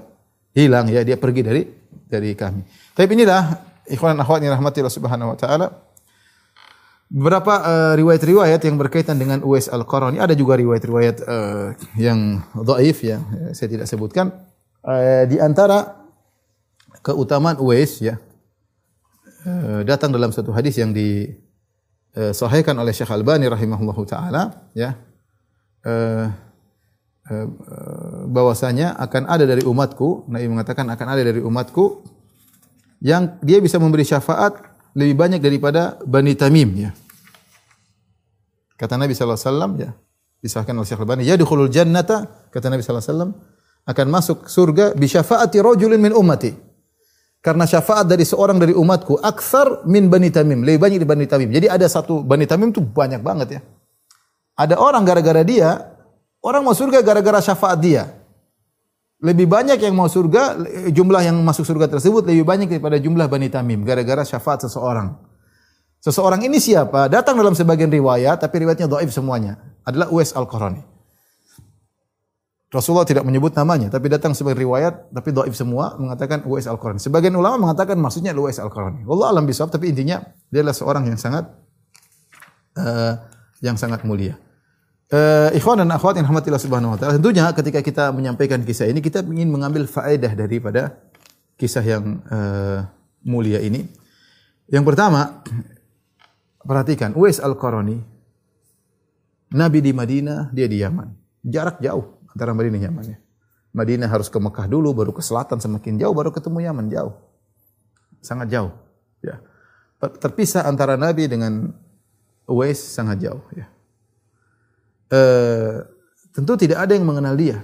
[0.57, 1.61] hilang ya, dia pergi dari
[2.09, 2.65] dari kami.
[2.97, 3.43] Tapi inilah
[3.85, 5.84] ikhwan akhwat yang rahmati Allah Subhanahu wa taala.
[7.09, 11.67] Beberapa eh, riwayat-riwayat yang berkaitan dengan Uwais Al-Qarani, ada juga riwayat-riwayat eh,
[12.01, 13.21] yang dhaif ya,
[13.53, 14.33] saya tidak sebutkan.
[14.85, 16.05] Eh, di antara
[17.05, 18.17] keutamaan Uwais ya,
[19.45, 24.97] eh, datang dalam satu hadis yang disahihkan oleh Syekh Albani rahimahullahu taala ya.
[25.85, 26.25] Eh,
[27.29, 27.47] eh,
[28.25, 32.01] bahwasanya akan ada dari umatku, Nabi mengatakan akan ada dari umatku
[33.05, 36.91] yang dia bisa memberi syafaat lebih banyak daripada Bani Tamim ya.
[38.75, 39.89] Kata Nabi sallallahu alaihi wasallam ya,
[40.43, 43.31] disahkan oleh Syekh Al-Albani, yadkhulul jannata kata Nabi sallallahu alaihi wasallam
[43.85, 46.51] akan masuk surga bi syafaati rajulin min ummati.
[47.39, 51.53] Karena syafaat dari seorang dari umatku aksar min Bani Tamim, lebih banyak di Bani Tamim.
[51.53, 53.61] Jadi ada satu Bani Tamim itu banyak banget ya.
[54.57, 55.93] Ada orang gara-gara dia
[56.41, 58.03] orang mau surga gara-gara syafaat dia.
[59.25, 60.53] Lebih banyak yang mau surga,
[60.93, 65.17] jumlah yang masuk surga tersebut lebih banyak daripada jumlah Bani Tamim gara-gara syafaat seseorang.
[65.97, 67.09] Seseorang ini siapa?
[67.09, 69.57] Datang dalam sebagian riwayat, tapi riwayatnya dhaif semuanya.
[69.81, 70.85] Adalah Uwais Al-Qarani.
[72.69, 77.01] Rasulullah tidak menyebut namanya, tapi datang sebagai riwayat, tapi dhaif semua mengatakan Uwais Al-Qarani.
[77.01, 79.01] Sebagian ulama mengatakan maksudnya Uwais Al-Qarani.
[79.09, 80.21] Allah alam bisawab, tapi intinya
[80.53, 81.49] dia adalah seorang yang sangat
[82.77, 83.13] uh,
[83.65, 84.37] yang sangat mulia.
[85.05, 87.21] Uh, ikhwan dan akhwat yang rahmatillah subhanahu wa ta'ala.
[87.21, 90.97] Tentunya ketika kita menyampaikan kisah ini, kita ingin mengambil faedah daripada
[91.61, 92.89] kisah yang uh,
[93.21, 93.85] mulia ini.
[94.65, 95.45] Yang pertama,
[96.65, 98.01] perhatikan, Uwais Al-Qarani,
[99.53, 101.13] Nabi di Madinah, dia di Yaman.
[101.45, 103.05] Jarak jauh antara Madinah dan Yaman.
[103.05, 103.17] Ya.
[103.77, 107.13] Madinah harus ke Mekah dulu, baru ke selatan semakin jauh, baru ketemu Yaman jauh.
[108.25, 108.73] Sangat jauh.
[109.21, 109.37] Ya.
[110.01, 111.77] Terpisah antara Nabi dengan
[112.49, 113.45] Uwais sangat jauh.
[113.53, 113.69] Ya
[115.11, 115.85] uh,
[116.31, 117.61] tentu tidak ada yang mengenal dia.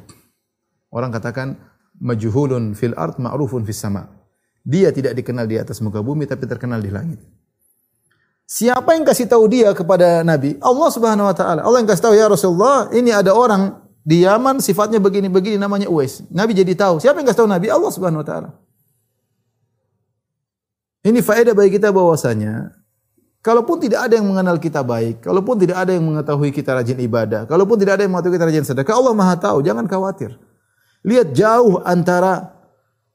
[0.92, 1.56] Orang katakan
[2.02, 4.10] majhulun fil ard ma'rufun fis sama.
[4.62, 7.22] Dia tidak dikenal di atas muka bumi tapi terkenal di langit.
[8.52, 10.60] Siapa yang kasih tahu dia kepada Nabi?
[10.60, 11.64] Allah Subhanahu wa taala.
[11.64, 16.20] Allah yang kasih tahu ya Rasulullah, ini ada orang di Yaman sifatnya begini-begini namanya Uwais.
[16.28, 17.00] Nabi jadi tahu.
[17.00, 17.72] Siapa yang kasih tahu Nabi?
[17.72, 18.50] Allah Subhanahu wa taala.
[21.02, 22.81] Ini faedah bagi kita bahwasanya
[23.42, 27.50] Kalaupun tidak ada yang mengenal kita baik, kalaupun tidak ada yang mengetahui kita rajin ibadah,
[27.50, 30.38] kalaupun tidak ada yang mengetahui kita rajin sedekah, Allah Maha tahu, jangan khawatir.
[31.02, 32.54] Lihat jauh antara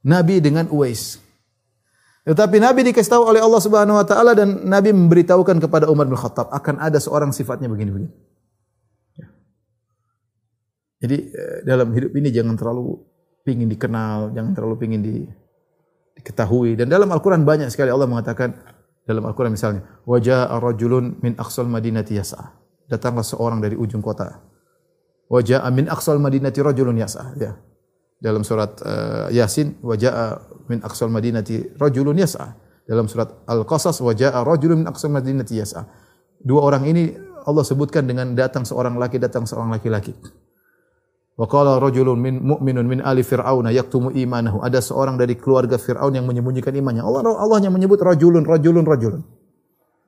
[0.02, 1.22] Nabi dengan Uwais.
[2.26, 6.18] Tetapi Nabi dikasih tahu oleh Allah Subhanahu wa taala dan Nabi memberitahukan kepada Umar bin
[6.18, 8.10] Khattab akan ada seorang sifatnya begini-begini.
[11.06, 12.98] Jadi eh, dalam hidup ini jangan terlalu
[13.46, 15.22] pingin dikenal, jangan terlalu pingin di,
[16.18, 16.74] diketahui.
[16.74, 18.58] Dan dalam Al-Quran banyak sekali Allah mengatakan
[19.06, 22.58] dalam Al-Quran misalnya, wajah rajulun min aqsal madinati yas'a.
[22.90, 24.42] Datanglah seorang dari ujung kota.
[25.30, 27.38] Wajah min aqsal madinati rajulun yas'a.
[27.38, 27.54] Ya.
[28.18, 32.58] Dalam surat uh, Yasin, wajah min aqsal madinati rajulun yas'a.
[32.82, 35.86] Dalam surat Al-Qasas, wajah rajulun min aqsal madinati yas'a.
[36.42, 37.14] Dua orang ini
[37.46, 40.18] Allah sebutkan dengan datang seorang laki, datang seorang laki-laki.
[41.36, 44.64] Wa qala rajulun min mu'minun min ali fir'auna yaktumu imanahu.
[44.64, 47.04] Ada seorang dari keluarga Firaun yang menyembunyikan imannya.
[47.04, 49.22] Allah Allah yang menyebut rajulun rajulun rajulun.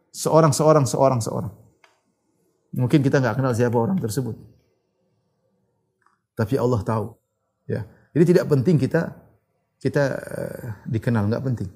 [0.09, 1.53] Seorang seorang seorang seorang.
[2.73, 4.41] Mungkin kita enggak kenal siapa orang tersebut.
[6.33, 7.13] Tapi Allah tahu.
[7.69, 7.85] Ya.
[8.17, 9.13] Jadi tidak penting kita
[9.85, 11.69] kita uh, dikenal, enggak penting.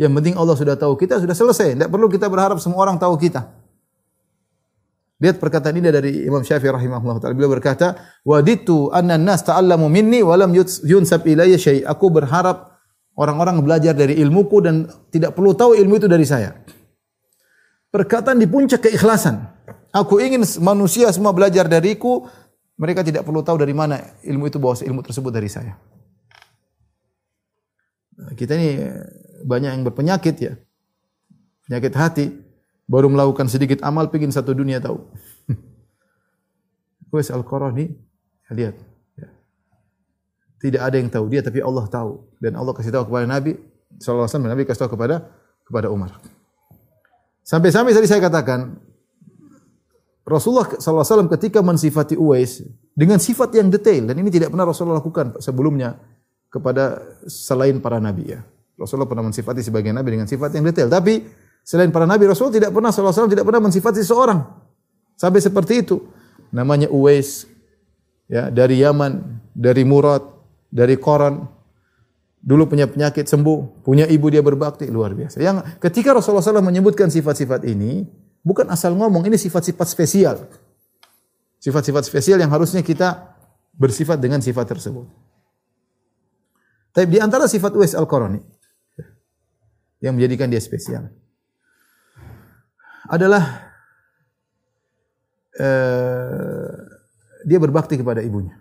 [0.00, 1.76] Yang penting Allah sudah tahu kita sudah selesai.
[1.76, 3.59] Tidak perlu kita berharap semua orang tahu kita.
[5.20, 7.36] Lihat perkataan ini dari Imam Syafi'i rahimahullah taala.
[7.36, 7.92] Beliau berkata,
[8.24, 12.80] "Waditu anna nas ta'allamu minni wa lam yunsab ilayya syai." Aku berharap
[13.20, 16.56] orang-orang belajar dari ilmuku dan tidak perlu tahu ilmu itu dari saya.
[17.92, 19.44] Perkataan di puncak keikhlasan.
[19.92, 22.24] Aku ingin manusia semua belajar dariku,
[22.80, 25.76] mereka tidak perlu tahu dari mana ilmu itu bahwa ilmu tersebut dari saya.
[28.40, 28.88] Kita ini
[29.44, 30.56] banyak yang berpenyakit ya.
[31.68, 32.26] Penyakit hati
[32.90, 34.98] baru melakukan sedikit amal pingin satu dunia tahu.
[37.14, 37.86] Wes Al-Qarani
[38.50, 38.74] lihat
[39.14, 39.30] ya.
[40.58, 43.54] Tidak ada yang tahu dia tapi Allah tahu dan Allah kasih tahu kepada Nabi
[44.02, 45.30] sallallahu alaihi wasallam Nabi kasih tahu kepada
[45.62, 46.18] kepada Umar.
[47.46, 48.74] Sampai-sampai tadi saya katakan
[50.26, 54.66] Rasulullah sallallahu alaihi wasallam ketika mensifati Uwais dengan sifat yang detail dan ini tidak pernah
[54.66, 55.94] Rasulullah lakukan sebelumnya
[56.50, 56.98] kepada
[57.30, 58.42] selain para nabi ya.
[58.74, 61.22] Rasulullah pernah mensifati sebagian nabi dengan sifat yang detail tapi
[61.64, 64.42] Selain para nabi Rasul tidak pernah wasallam tidak pernah mensifati seseorang.
[65.14, 66.00] Sampai seperti itu.
[66.50, 67.46] Namanya Uwais
[68.26, 70.24] ya dari Yaman, dari Murad,
[70.72, 71.46] dari Koran.
[72.40, 75.44] Dulu punya penyakit sembuh, punya ibu dia berbakti luar biasa.
[75.44, 78.08] Yang ketika Rasulullah SAW menyebutkan sifat-sifat ini,
[78.40, 80.36] bukan asal ngomong, ini sifat-sifat spesial.
[81.60, 83.36] Sifat-sifat spesial yang harusnya kita
[83.76, 85.04] bersifat dengan sifat tersebut.
[86.96, 88.40] Tapi di antara sifat Uwais Al-Qarani
[90.00, 91.12] yang menjadikan dia spesial
[93.10, 93.74] adalah
[95.58, 96.70] eh,
[97.42, 98.54] dia berbakti kepada ibunya.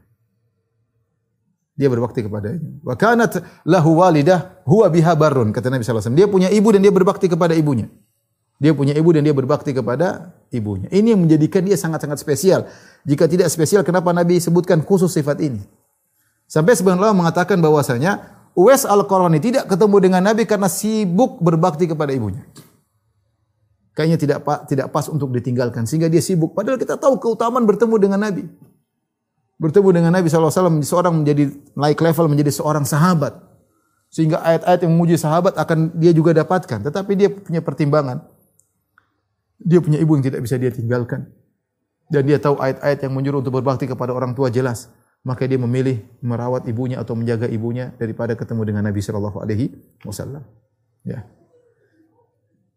[1.77, 2.81] Dia berbakti kepada ibunya.
[2.81, 6.17] Wa kanat lahu walidah huwa biha barrun kata Nabi sallallahu.
[6.17, 7.87] Dia punya ibu dan dia berbakti kepada ibunya.
[8.59, 10.91] Dia punya ibu dan dia berbakti kepada ibunya.
[10.91, 12.67] Ini yang menjadikan dia sangat-sangat spesial.
[13.07, 15.63] Jika tidak spesial, kenapa Nabi sebutkan khusus sifat ini?
[16.43, 18.19] Sampai sebagian ulama mengatakan bahwasanya
[18.59, 22.43] Uwais Al-Qarani tidak ketemu dengan Nabi karena sibuk berbakti kepada ibunya.
[23.99, 24.39] Kayaknya tidak
[24.71, 26.55] tidak pas untuk ditinggalkan sehingga dia sibuk.
[26.55, 28.47] Padahal kita tahu keutamaan bertemu dengan Nabi.
[29.59, 33.35] Bertemu dengan Nabi SAW, seorang menjadi naik level menjadi seorang sahabat.
[34.07, 36.79] Sehingga ayat-ayat yang memuji sahabat akan dia juga dapatkan.
[36.79, 38.23] Tetapi dia punya pertimbangan.
[39.59, 41.35] Dia punya ibu yang tidak bisa dia tinggalkan.
[42.07, 44.87] Dan dia tahu ayat-ayat yang menyuruh untuk berbakti kepada orang tua jelas.
[45.27, 49.75] Maka dia memilih merawat ibunya atau menjaga ibunya daripada ketemu dengan Nabi Shallallahu Alaihi
[50.07, 50.47] Wasallam.
[51.03, 51.27] Ya.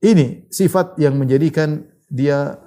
[0.03, 2.59] Ini sifat yang menjadikan dia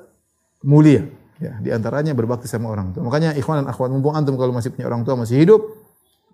[0.64, 1.04] mulia.
[1.36, 3.04] Ya, di antaranya berbakti sama orang tua.
[3.04, 5.68] Makanya ikhwan dan akhwat, mumpung antum kalau masih punya orang tua masih hidup,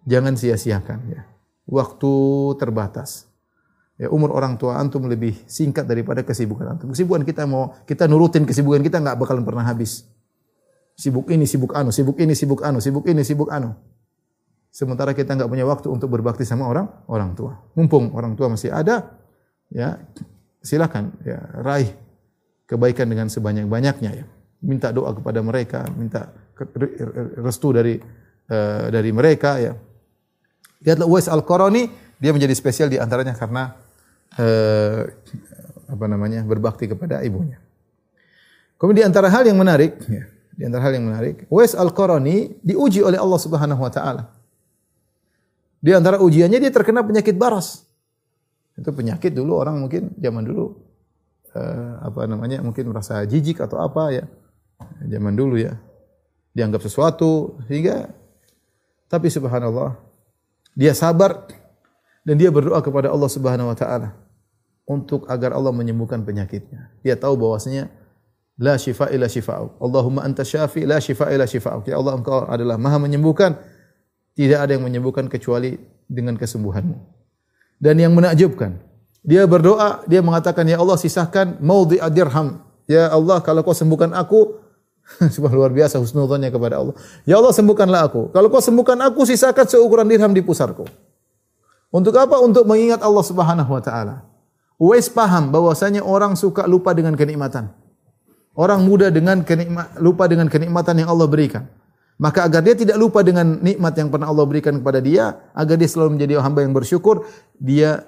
[0.06, 1.26] jangan sia-siakan ya.
[1.66, 2.14] Waktu
[2.62, 3.26] terbatas.
[3.98, 6.94] Ya, umur orang tua antum lebih singkat daripada kesibukan antum.
[6.94, 10.06] Kesibukan kita mau kita nurutin kesibukan kita nggak bakalan pernah habis.
[10.94, 13.74] Sibuk ini, sibuk anu, sibuk ini, sibuk anu, sibuk ini, sibuk anu.
[14.70, 17.58] Sementara kita nggak punya waktu untuk berbakti sama orang orang tua.
[17.74, 19.18] Mumpung orang tua masih ada,
[19.74, 19.98] ya
[20.62, 21.92] silakan ya raih
[22.70, 24.26] kebaikan dengan sebanyak-banyaknya ya.
[24.62, 26.30] Minta doa kepada mereka, minta
[27.42, 27.98] restu dari
[28.48, 29.74] uh, dari mereka ya.
[30.82, 33.78] Lihatlah Uwais Al-Qarani, dia menjadi spesial di antaranya karena
[34.34, 35.14] eh,
[35.86, 37.62] apa namanya berbakti kepada ibunya.
[38.82, 40.26] Kemudian di antara hal yang menarik, ya,
[40.58, 44.34] di antara hal yang menarik, Wais Al-Qarani diuji oleh Allah Subhanahu wa taala.
[45.82, 47.86] Di antara ujiannya dia terkena penyakit baras.
[48.78, 50.76] Itu penyakit dulu orang mungkin zaman dulu
[51.56, 54.26] eh, apa namanya mungkin merasa jijik atau apa ya.
[55.06, 55.76] Zaman dulu ya.
[56.52, 58.12] Dianggap sesuatu sehingga
[59.12, 59.96] tapi subhanallah
[60.76, 61.48] dia sabar
[62.24, 64.16] dan dia berdoa kepada Allah Subhanahu wa taala
[64.88, 66.92] untuk agar Allah menyembuhkan penyakitnya.
[67.04, 67.92] Dia tahu bahwasanya
[68.62, 69.80] la syifa illa syifa'u.
[69.82, 71.88] Allahumma anta syafi la syifa illa syifa'u.
[71.88, 73.58] Ya Allah engkau adalah Maha menyembuhkan.
[74.32, 75.76] Tidak ada yang menyembuhkan kecuali
[76.08, 77.21] dengan kesembuhanmu.
[77.82, 78.78] Dan yang menakjubkan,
[79.26, 82.62] dia berdoa, dia mengatakan, Ya Allah sisahkan maudhi dirham.
[82.86, 84.62] Ya Allah kalau kau sembuhkan aku,
[85.36, 86.96] Subhanallah luar biasa husnudzonnya kepada Allah.
[87.28, 88.22] Ya Allah sembuhkanlah aku.
[88.32, 90.88] Kalau kau sembuhkan aku, sisakan seukuran dirham di pusarku.
[91.92, 92.40] Untuk apa?
[92.40, 94.24] Untuk mengingat Allah Subhanahu wa taala.
[94.80, 97.70] Uwais paham bahwasanya orang suka lupa dengan kenikmatan.
[98.56, 101.68] Orang muda dengan kenikmat, lupa dengan kenikmatan yang Allah berikan.
[102.22, 105.90] Maka agar dia tidak lupa dengan nikmat yang pernah Allah berikan kepada dia, agar dia
[105.90, 107.26] selalu menjadi hamba yang bersyukur,
[107.58, 108.06] dia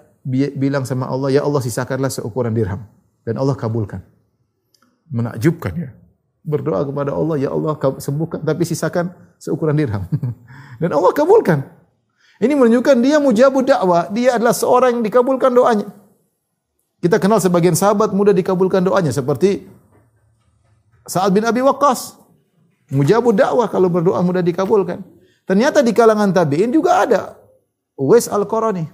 [0.53, 2.85] bilang sama Allah, "Ya Allah, sisakanlah seukuran dirham."
[3.25, 4.05] Dan Allah kabulkan.
[5.09, 5.89] Menakjubkan ya.
[6.45, 10.05] Berdoa kepada Allah, "Ya Allah, sembuhkan tapi sisakan seukuran dirham."
[10.81, 11.65] Dan Allah kabulkan.
[12.37, 15.89] Ini menunjukkan dia mujabud dakwah, dia adalah seorang yang dikabulkan doanya.
[17.01, 19.65] Kita kenal sebagian sahabat mudah dikabulkan doanya seperti
[21.03, 22.22] Sa'ad bin Abi Waqqas.
[22.93, 25.01] Mujabud dakwah kalau berdoa mudah dikabulkan.
[25.43, 27.21] Ternyata di kalangan tabi'in juga ada
[27.99, 28.85] Uwais Al-Qarani.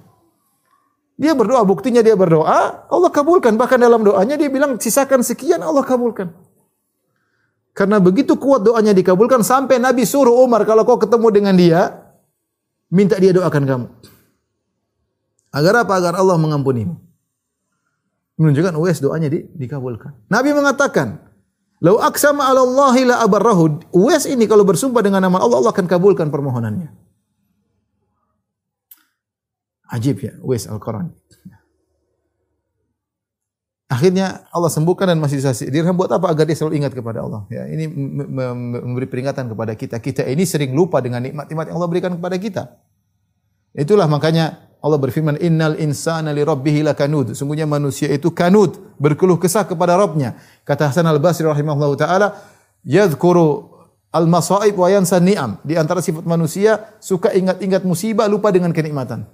[1.20, 3.60] Dia berdoa, buktinya dia berdoa, Allah kabulkan.
[3.60, 6.32] Bahkan dalam doanya dia bilang, sisakan sekian, Allah kabulkan.
[7.76, 11.82] Karena begitu kuat doanya dikabulkan, sampai Nabi suruh Umar, kalau kau ketemu dengan dia,
[12.90, 13.88] Minta dia doakan kamu.
[15.54, 15.94] Agar apa?
[15.94, 16.98] Agar Allah mengampunimu.
[18.42, 20.18] Menunjukkan Uwais doanya di, dikabulkan.
[20.26, 21.22] Nabi mengatakan,
[21.80, 23.80] Lau aksama ala Allahi la abarrahu.
[23.96, 26.92] Uwais ini kalau bersumpah dengan nama Allah, Allah akan kabulkan permohonannya.
[29.90, 31.16] Ajib ya, Uwais Al-Quran.
[33.90, 36.30] Akhirnya Allah sembuhkan dan masih sisa dirham buat apa?
[36.30, 37.50] Agar dia selalu ingat kepada Allah.
[37.50, 39.98] Ya, ini memberi peringatan kepada kita.
[39.98, 42.64] Kita ini sering lupa dengan nikmat-nikmat yang Allah berikan kepada kita.
[43.74, 47.36] Itulah makanya Allah berfirman, Innal insana li rabbihi lakanud.
[47.36, 50.40] Sungguhnya manusia itu kanud, berkeluh kesah kepada Rabbnya.
[50.64, 52.28] Kata Hasan al-Basri rahimahullah ta'ala,
[52.88, 53.76] Yadhkuru
[54.16, 55.60] al-masaib wa yansa ni'am.
[55.68, 59.28] Di antara sifat manusia, suka ingat-ingat musibah, lupa dengan kenikmatan.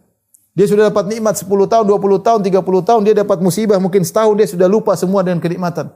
[0.55, 4.33] Dia sudah dapat nikmat 10 tahun, 20 tahun, 30 tahun, dia dapat musibah mungkin setahun
[4.39, 5.91] dia sudah lupa semua dengan kenikmatan.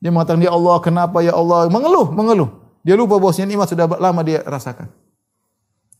[0.00, 2.50] Dia mengatakan, "Ya Allah, kenapa ya Allah?" Mengeluh, mengeluh.
[2.82, 4.88] Dia lupa bosnya nikmat sudah lama dia rasakan.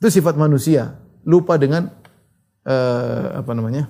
[0.01, 0.97] Itu sifat manusia,
[1.27, 1.93] lupa dengan
[2.69, 3.89] uh, apa namanya?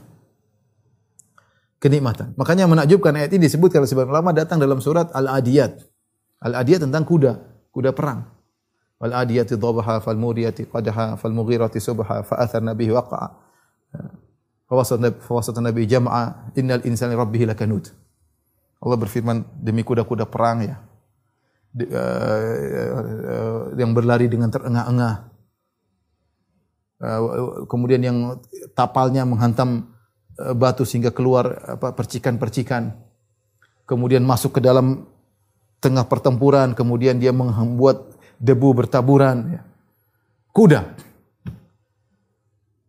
[1.78, 2.34] kenikmatan.
[2.34, 5.78] Makanya menakjubkan ayat ini disebut kalau sebagian ulama datang dalam surat Al-Adiyat.
[6.42, 7.38] Al-Adiyat tentang kuda,
[7.70, 8.26] kuda perang.
[8.98, 13.30] Wal adiyati dhabaha fal muriyati qadaha fal mughirati subha fa atharna bihi waqa'a.
[14.68, 17.88] Fawasat Nabi jam'a innal insani rabbih lakanud.
[18.82, 20.76] Allah berfirman demi kuda-kuda perang ya.
[21.72, 25.30] Di, uh, uh, yang berlari dengan terengah-engah.
[26.98, 28.18] Uh, kemudian yang
[28.74, 29.86] tapalnya menghantam
[30.34, 32.90] uh, batu sehingga keluar apa percikan-percikan.
[33.86, 35.06] Kemudian masuk ke dalam
[35.78, 39.58] tengah pertempuran, kemudian dia membuat debu bertaburan.
[39.58, 39.62] Ya.
[40.50, 40.80] Kuda.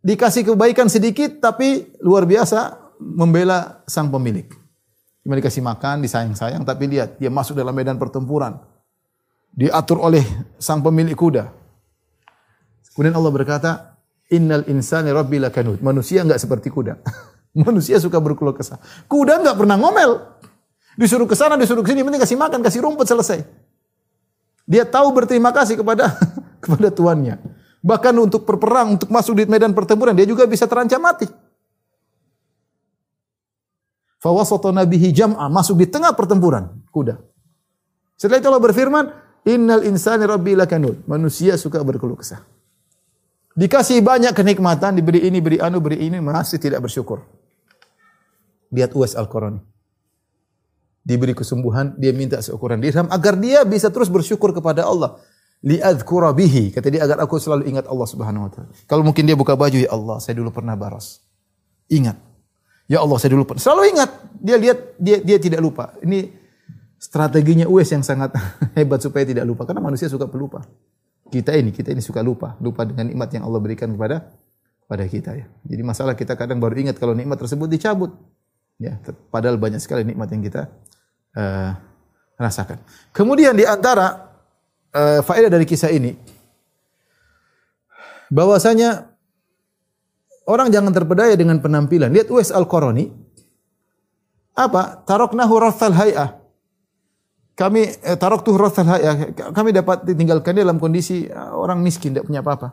[0.00, 4.48] Dikasih kebaikan sedikit tapi luar biasa membela sang pemilik.
[5.20, 8.56] Cuma dikasih makan, disayang-sayang, tapi lihat dia masuk dalam medan pertempuran.
[9.52, 10.24] Diatur oleh
[10.56, 11.52] sang pemilik kuda.
[12.96, 13.70] Kemudian Allah berkata,
[14.30, 15.82] Innal insani rabbi lakanut.
[15.82, 17.02] Manusia enggak seperti kuda.
[17.66, 18.78] Manusia suka berkeluh kesah.
[19.10, 20.38] Kuda enggak pernah ngomel.
[20.94, 23.42] Disuruh ke sana, disuruh ke sini, penting kasih makan, kasih rumput selesai.
[24.68, 26.14] Dia tahu berterima kasih kepada
[26.62, 27.42] kepada tuannya.
[27.80, 31.26] Bahkan untuk berperang, untuk masuk di medan pertempuran, dia juga bisa terancam mati.
[34.20, 37.16] Fawasata nabihi jam'a, masuk di tengah pertempuran, kuda.
[38.20, 39.04] Setelah itu Allah berfirman,
[39.48, 41.08] Innal insani rabbi lakanud.
[41.08, 42.44] Manusia suka berkeluh kesah.
[43.58, 47.26] Dikasih banyak kenikmatan, diberi ini, beri anu, beri ini, masih tidak bersyukur.
[48.70, 49.58] Lihat Uwais Al-Qarani.
[51.02, 55.18] Diberi kesembuhan, dia minta seukuran dirham agar dia bisa terus bersyukur kepada Allah
[55.64, 56.72] li'adhkura bihi.
[56.72, 58.70] Kata dia agar aku selalu ingat Allah Subhanahu wa taala.
[58.88, 61.24] Kalau mungkin dia buka baju, ya Allah, saya dulu pernah baras.
[61.92, 62.16] Ingat.
[62.90, 63.62] Ya Allah, saya dulu pernah.
[63.62, 64.10] Selalu ingat.
[64.40, 65.94] Dia lihat dia dia tidak lupa.
[66.02, 66.32] Ini
[67.00, 68.34] strateginya Uwais yang sangat
[68.76, 70.64] hebat supaya tidak lupa karena manusia suka pelupa.
[71.30, 74.34] Kita ini, kita ini suka lupa, lupa dengan nikmat yang Allah berikan kepada
[74.90, 75.46] pada kita ya.
[75.62, 78.10] Jadi masalah kita kadang baru ingat kalau nikmat tersebut dicabut.
[78.82, 78.98] Ya,
[79.30, 80.66] padahal banyak sekali nikmat yang kita
[81.38, 81.78] uh,
[82.34, 82.82] rasakan.
[83.14, 84.34] Kemudian di antara
[84.90, 86.16] uh, faedah dari kisah ini
[88.32, 89.06] bahwasanya
[90.48, 92.10] orang jangan terpedaya dengan penampilan.
[92.10, 93.12] Lihat Uwais Al-Qarani
[94.56, 95.06] apa?
[95.06, 96.39] Taroknahu rathal hay'ah.
[97.60, 99.36] Kami eh, tarok tuh hay'ah.
[99.52, 102.72] Kami dapat ditinggalkan dalam kondisi uh, orang miskin, tidak punya apa-apa.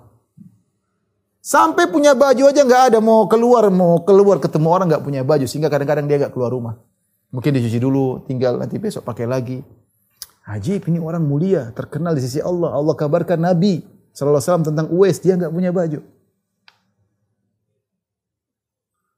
[1.43, 5.43] Sampai punya baju aja nggak ada, mau keluar, mau keluar ketemu orang nggak punya baju,
[5.43, 6.79] sehingga kadang-kadang dia nggak keluar rumah.
[7.35, 9.59] Mungkin dicuci dulu, tinggal nanti besok pakai lagi.
[10.47, 12.71] Ajib ini orang mulia, terkenal di sisi Allah.
[12.71, 13.83] Allah kabarkan Nabi
[14.15, 15.99] sallallahu alaihi wasallam tentang Uwais, dia enggak punya baju.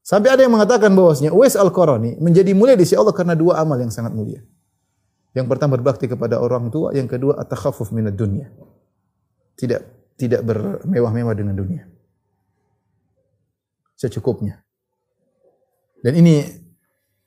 [0.01, 3.78] Sampai ada yang mengatakan bahwasanya Uwais Al-Qarani menjadi mulia di sisi Allah karena dua amal
[3.78, 4.41] yang sangat mulia.
[5.38, 8.49] Yang pertama berbakti kepada orang tua, yang kedua at-takhaffuf minad dunya.
[9.53, 9.82] Tidak
[10.19, 11.88] tidak bermewah-mewah dengan dunia.
[13.95, 14.59] Secukupnya.
[16.03, 16.43] Dan ini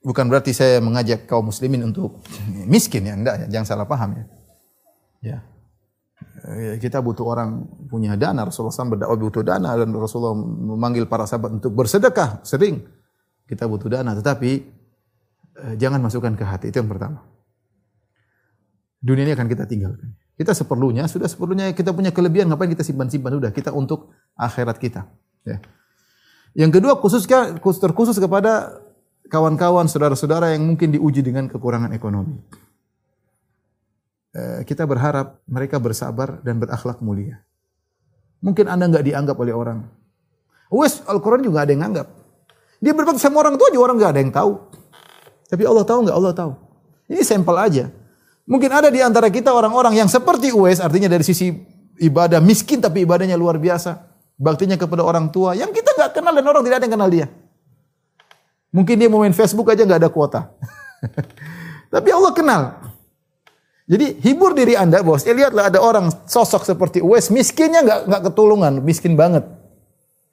[0.03, 2.21] bukan berarti saya mengajak kaum muslimin untuk
[2.69, 4.25] miskin ya, enggak ya, jangan salah paham ya.
[5.23, 5.39] Ya.
[6.43, 11.23] Eh, kita butuh orang punya dana, Rasulullah SAW berdakwah butuh dana dan Rasulullah memanggil para
[11.23, 12.83] sahabat untuk bersedekah, sering.
[13.47, 14.51] Kita butuh dana, tetapi
[15.55, 17.32] eh, jangan masukkan ke hati, itu yang pertama.
[19.03, 20.15] Dunia ini akan kita tinggalkan.
[20.39, 23.35] Kita seperlunya, sudah seperlunya kita punya kelebihan, ngapain kita simpan-simpan?
[23.35, 25.11] Udah, kita untuk akhirat kita.
[25.43, 25.59] Ya.
[26.55, 28.79] Yang kedua, khususnya terkhusus kepada
[29.27, 32.39] kawan-kawan, saudara-saudara yang mungkin diuji dengan kekurangan ekonomi.
[34.33, 37.45] Eh, kita berharap mereka bersabar dan berakhlak mulia.
[38.41, 39.85] Mungkin Anda nggak dianggap oleh orang.
[40.73, 42.09] Wes Al-Quran juga ada yang anggap.
[42.81, 44.53] Dia berbakti sama orang tua juga orang nggak ada yang tahu.
[45.53, 46.17] Tapi Allah tahu nggak?
[46.17, 46.53] Allah tahu.
[47.13, 47.85] Ini sampel aja.
[48.43, 51.55] Mungkin ada di antara kita orang-orang yang seperti Uwais, artinya dari sisi
[52.03, 54.11] ibadah miskin tapi ibadahnya luar biasa.
[54.35, 57.27] Baktinya kepada orang tua yang kita nggak kenal dan orang tidak ada yang kenal dia.
[58.75, 60.51] Mungkin dia mau main Facebook aja nggak ada kuota.
[61.95, 62.63] Tapi Allah kenal.
[63.87, 65.23] Jadi hibur diri anda bos.
[65.29, 69.45] Eh, lihatlah ada orang sosok seperti Uwais miskinnya nggak nggak ketulungan, miskin banget.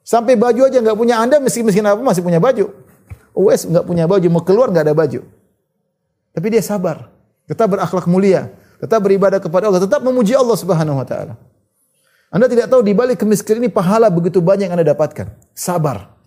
[0.02, 2.72] Sampai baju aja nggak punya anda miskin miskin apa masih punya baju.
[3.36, 5.22] Uwais nggak punya baju mau keluar nggak ada baju.
[6.34, 7.12] Tapi dia sabar,
[7.50, 11.34] tetap berakhlak mulia, tetap beribadah kepada Allah, tetap memuji Allah Subhanahu Wa Taala.
[12.30, 15.34] Anda tidak tahu di balik kemiskinan ini pahala begitu banyak yang anda dapatkan.
[15.58, 16.20] Sabar.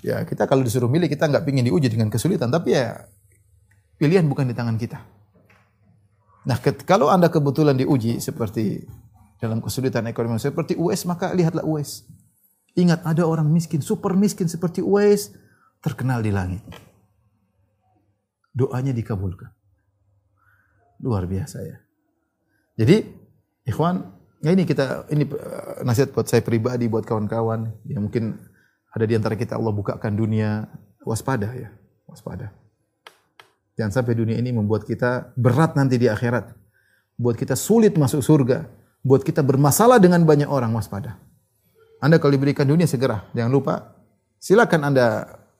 [0.00, 3.04] Ya kita kalau disuruh milih kita nggak pingin diuji dengan kesulitan, tapi ya
[4.00, 4.98] pilihan bukan di tangan kita.
[6.48, 8.82] Nah kalau anda kebetulan diuji seperti
[9.38, 12.02] dalam kesulitan ekonomi seperti US maka lihatlah US.
[12.72, 15.30] Ingat ada orang miskin, super miskin seperti US
[15.84, 16.64] terkenal di langit.
[18.52, 19.48] Doanya dikabulkan.
[21.02, 21.76] Luar biasa ya.
[22.78, 23.04] Jadi,
[23.66, 24.06] ikhwan,
[24.44, 28.38] ya ini kita ini eh, nasihat buat saya pribadi, buat kawan-kawan yang mungkin
[28.92, 30.68] ada di antara kita Allah bukakan dunia,
[31.04, 31.72] waspada ya,
[32.04, 32.52] waspada.
[33.76, 36.52] Jangan sampai dunia ini membuat kita berat nanti di akhirat.
[37.16, 38.68] Buat kita sulit masuk surga.
[39.02, 41.18] Buat kita bermasalah dengan banyak orang, waspada.
[41.98, 43.74] Anda kalau diberikan dunia segera, jangan lupa.
[44.38, 45.06] Silakan Anda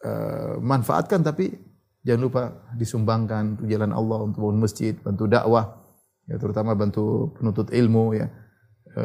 [0.02, 1.54] uh, manfaatkan tapi
[2.02, 2.42] Jangan lupa
[2.74, 5.86] disumbangkan untuk jalan Allah, untuk bangun masjid, bantu dakwah,
[6.26, 8.26] ya terutama bantu penuntut ilmu ya.
[8.92, 9.02] E,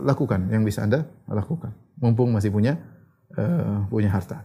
[0.00, 1.76] lakukan yang bisa Anda lakukan.
[2.00, 2.80] Mumpung masih punya
[3.28, 3.42] e,
[3.92, 4.40] punya harta.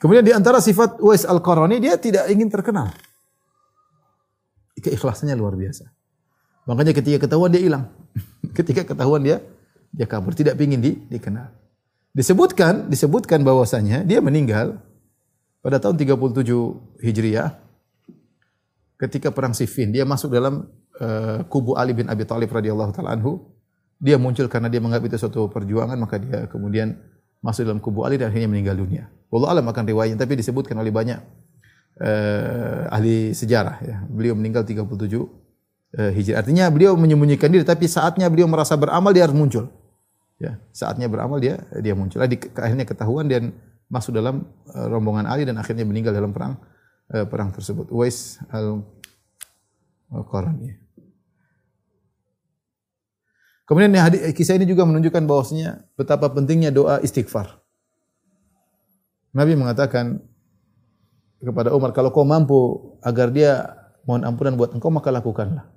[0.00, 2.92] Kemudian di antara sifat Uwais Al-Qarani dia tidak ingin terkenal.
[4.80, 5.88] Keikhlasannya luar biasa.
[6.68, 7.88] Makanya ketika ketahuan dia hilang.
[8.58, 9.40] ketika ketahuan dia
[9.90, 11.50] dia kabur, tidak ingin di, dikenal.
[12.12, 14.78] Disebutkan disebutkan bahwasanya dia meninggal
[15.60, 17.50] pada tahun 37 Hijriah
[19.00, 19.92] ketika perang Siffin.
[19.92, 20.68] Dia masuk dalam
[21.00, 23.40] uh, kubu Ali bin Abi Thalib radhiyallahu taala anhu.
[24.00, 26.96] Dia muncul karena dia menganggap itu suatu perjuangan, maka dia kemudian
[27.44, 29.08] masuk dalam kubu Ali dan akhirnya meninggal dunia.
[29.28, 31.20] Wallahu alam akan riwayat tapi disebutkan oleh banyak
[32.00, 33.96] uh, ahli sejarah ya.
[34.08, 35.28] Beliau meninggal 37 uh,
[36.16, 36.40] Hijriah.
[36.40, 39.68] Artinya beliau menyembunyikan diri tapi saatnya beliau merasa beramal dia harus muncul.
[40.40, 42.24] Ya, saatnya beramal dia dia muncul.
[42.24, 43.52] Akhirnya ketahuan dan
[43.90, 46.62] masuk dalam uh, rombongan Ali dan akhirnya meninggal dalam perang
[47.10, 47.90] uh, perang tersebut.
[47.90, 50.78] Uwais al-Qarani.
[53.66, 57.58] Kemudian hadis, kisah ini juga menunjukkan bahwasanya betapa pentingnya doa istighfar.
[59.30, 60.18] Nabi mengatakan
[61.38, 65.70] kepada Umar, kalau kau mampu agar dia mohon ampunan buat engkau maka lakukanlah.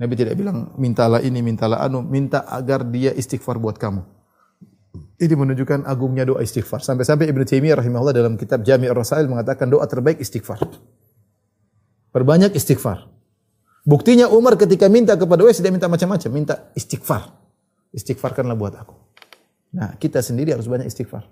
[0.00, 4.00] Nabi tidak bilang mintalah ini, mintalah anu, minta agar dia istighfar buat kamu.
[5.20, 6.80] Ini menunjukkan agungnya doa istighfar.
[6.80, 10.58] Sampai-sampai Ibnu Taimiyah rahimahullah dalam kitab Jami' ar-Rasail mengatakan doa terbaik istighfar.
[12.10, 13.06] Perbanyak istighfar.
[13.86, 17.36] Buktinya Umar ketika minta kepada Uwais tidak minta macam-macam, minta istighfar.
[17.94, 18.96] Istighfarkanlah buat aku.
[19.76, 21.28] Nah, kita sendiri harus banyak istighfar.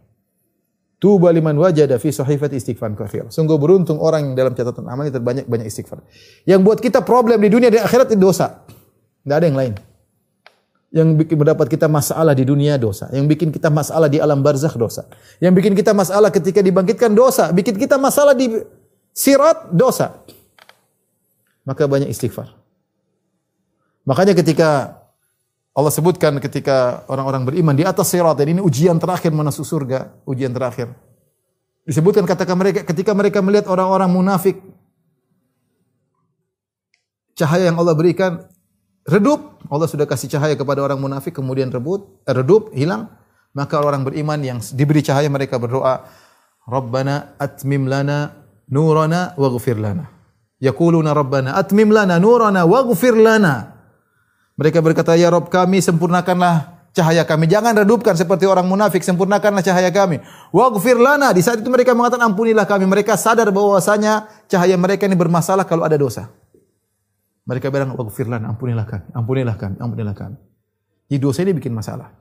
[0.99, 3.27] Tuba liman wajada fi sahifati istighfar kafir.
[3.33, 6.05] Sungguh beruntung orang yang dalam catatan amal terbanyak banyak istighfar.
[6.47, 8.67] Yang buat kita problem di dunia dan akhirat itu dosa.
[9.23, 9.88] Tidak ada yang lain
[10.89, 14.73] yang bikin mendapat kita masalah di dunia dosa, yang bikin kita masalah di alam barzakh
[14.81, 15.05] dosa,
[15.37, 18.57] yang bikin kita masalah ketika dibangkitkan dosa, bikin kita masalah di
[19.13, 20.25] sirat dosa.
[21.69, 22.57] Maka banyak istighfar.
[24.09, 24.97] Makanya ketika
[25.77, 30.51] Allah sebutkan ketika orang-orang beriman di atas sirat dan ini ujian terakhir masuk surga, ujian
[30.51, 30.91] terakhir.
[31.85, 34.57] Disebutkan katakan mereka ketika mereka melihat orang-orang munafik
[37.39, 38.49] cahaya yang Allah berikan
[39.09, 43.09] redup, Allah sudah kasih cahaya kepada orang munafik kemudian rebut, eh, redup, hilang,
[43.57, 46.05] maka orang beriman yang diberi cahaya mereka berdoa,
[46.69, 48.37] Rabbana atmim lana
[48.69, 50.13] nurana waghfir lana.
[50.61, 53.73] Yaquluna Rabbana atmim lana nurana waghfir lana.
[54.59, 57.47] Mereka berkata, Ya Rabb kami, sempurnakanlah cahaya kami.
[57.47, 60.19] Jangan redupkan seperti orang munafik, sempurnakanlah cahaya kami.
[60.51, 61.31] Waghfir lana.
[61.31, 62.85] Di saat itu mereka mengatakan, ampunilah kami.
[62.91, 66.27] Mereka sadar bahwasanya cahaya mereka ini bermasalah kalau ada dosa.
[67.49, 70.37] Mereka bilang, waghfir lana, ampunilah kami, ampunilah kami, ampunilah kami.
[71.09, 72.13] Jadi dosa ini bikin masalah.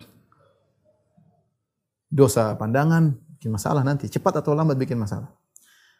[2.07, 5.27] Dosa pandangan bikin masalah nanti, cepat atau lambat bikin masalah.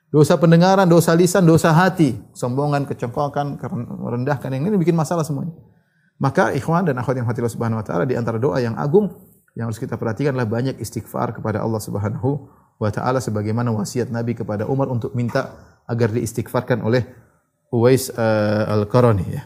[0.08, 3.60] Dosa pendengaran, dosa lisan, dosa hati, sombongan, kecongkokan,
[4.00, 5.52] merendahkan yang ini bikin masalah semuanya.
[6.16, 9.12] Maka ikhwan dan akhwat yang hati Allah Subhanahu wa taala di antara doa yang agung
[9.54, 12.50] yang harus kita perhatikan adalah banyak istighfar kepada Allah Subhanahu
[12.80, 15.54] wa taala sebagaimana wasiat Nabi kepada Umar untuk minta
[15.86, 17.06] agar diistighfarkan oleh
[17.72, 19.44] Uwais uh, Al-Qarani ya.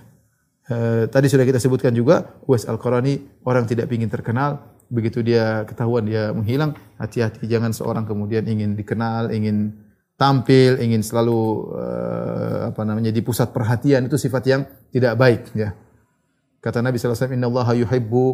[0.72, 4.62] Uh, tadi sudah kita sebutkan juga Uwais Al-Qarani orang tidak ingin terkenal,
[4.92, 9.74] begitu dia ketahuan dia menghilang, hati-hati jangan seorang kemudian ingin dikenal, ingin
[10.22, 14.62] tampil, ingin selalu uh, apa namanya di pusat perhatian itu sifat yang
[14.94, 15.74] tidak baik ya.
[16.62, 18.26] Kata Nabi sallallahu alaihi wasallam, "Innallaha yuhibbu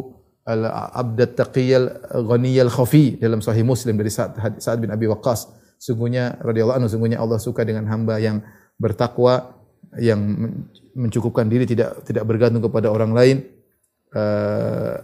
[0.44, 1.86] al-'abda taqiyal
[2.28, 5.48] ghaniyal khafi" dalam sahih Muslim dari Sa'ad bin Abi Waqqas.
[5.80, 8.44] Sungguhnya radhiyallahu anhu sungguhnya Allah suka dengan hamba yang
[8.76, 9.57] bertakwa
[9.96, 10.20] yang
[10.92, 13.36] mencukupkan diri tidak tidak bergantung kepada orang lain
[14.12, 15.00] uh,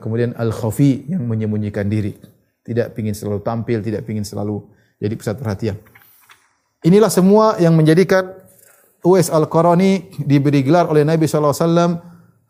[0.00, 2.16] kemudian al khafi yang menyembunyikan diri.
[2.60, 4.60] Tidak ingin selalu tampil tidak ingin selalu
[5.00, 5.76] jadi pusat perhatian.
[6.84, 8.36] Inilah semua yang menjadikan
[9.00, 11.90] Uwais Al-Qarani diberi gelar oleh Nabi sallallahu alaihi wasallam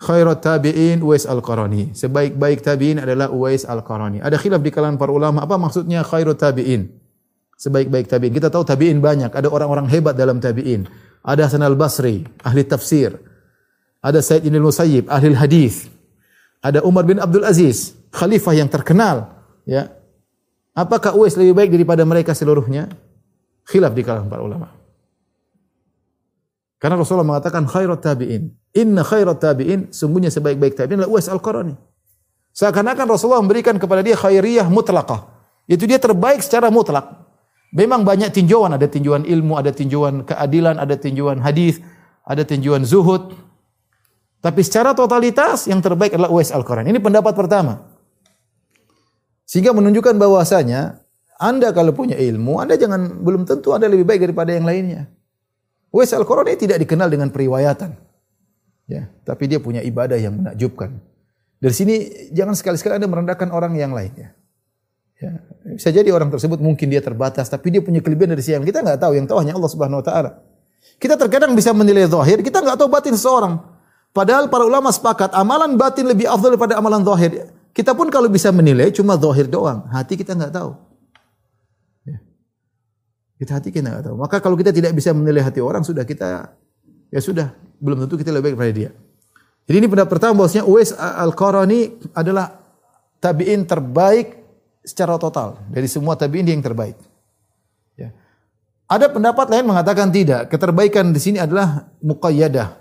[0.03, 1.95] khairat tabi'in Uwais Al-Qarani.
[1.95, 4.19] Sebaik-baik tabi'in adalah Uwais Al-Qarani.
[4.23, 6.91] Ada khilaf di kalangan para ulama apa maksudnya khairat tabi'in?
[7.59, 8.35] Sebaik-baik tabi'in.
[8.35, 9.31] Kita tahu tabi'in banyak.
[9.31, 13.17] Ada orang-orang hebat dalam tabi'in ada Hasan al-Basri, ahli tafsir.
[14.01, 15.93] Ada Said Ibn Musayyib, ahli hadis.
[16.65, 19.29] Ada Umar bin Abdul Aziz, khalifah yang terkenal.
[19.69, 19.93] Ya.
[20.73, 22.89] Apakah Uwais lebih baik daripada mereka seluruhnya?
[23.69, 24.73] Khilaf di kalangan para ulama.
[26.81, 28.57] Karena Rasulullah mengatakan khairat tabi'in.
[28.73, 31.77] Inna khairat tabi'in, sungguhnya sebaik-baik tabi'in adalah Uwais al-Qarani.
[32.57, 35.29] Seakan-akan Rasulullah memberikan kepada dia khairiyah mutlaqah.
[35.69, 37.20] Itu dia terbaik secara mutlak.
[37.71, 41.79] Memang banyak tinjauan, ada tinjauan ilmu, ada tinjauan keadilan, ada tinjauan hadis,
[42.27, 43.31] ada tinjauan zuhud.
[44.43, 46.91] Tapi secara totalitas yang terbaik adalah Uwais Al-Quran.
[46.91, 47.87] Ini pendapat pertama.
[49.47, 50.99] Sehingga menunjukkan bahwasanya
[51.39, 55.07] Anda kalau punya ilmu, Anda jangan belum tentu Anda lebih baik daripada yang lainnya.
[55.95, 57.95] Uwais Al-Qarani tidak dikenal dengan periwayatan.
[58.91, 60.99] Ya, tapi dia punya ibadah yang menakjubkan.
[61.63, 61.95] Dari sini
[62.35, 64.11] jangan sekali-sekali Anda merendahkan orang yang lain
[65.21, 65.31] ya.
[65.77, 68.65] Bisa jadi orang tersebut mungkin dia terbatas, tapi dia punya kelebihan dari siang.
[68.65, 70.31] Kita nggak tahu, yang tahu hanya Allah Subhanahu Wa Taala.
[70.97, 73.61] Kita terkadang bisa menilai zahir, kita nggak tahu batin seseorang.
[74.11, 77.53] Padahal para ulama sepakat amalan batin lebih afdal daripada amalan zahir.
[77.71, 80.75] Kita pun kalau bisa menilai cuma zahir doang, hati kita nggak tahu.
[82.09, 82.19] Ya.
[83.39, 84.17] Kita hati kita nggak tahu.
[84.19, 86.51] Maka kalau kita tidak bisa menilai hati orang, sudah kita
[87.13, 88.91] ya sudah, belum tentu kita lebih baik daripada dia.
[89.71, 92.59] Jadi ini pendapat pertama bahwasanya Uwais Al-Qarani adalah
[93.23, 94.40] tabi'in terbaik
[94.91, 96.99] secara total dari semua tabi'in dia yang terbaik.
[97.95, 98.11] Ya.
[98.91, 100.51] Ada pendapat lain mengatakan tidak.
[100.51, 102.75] Keterbaikan di sini adalah muqayyadah.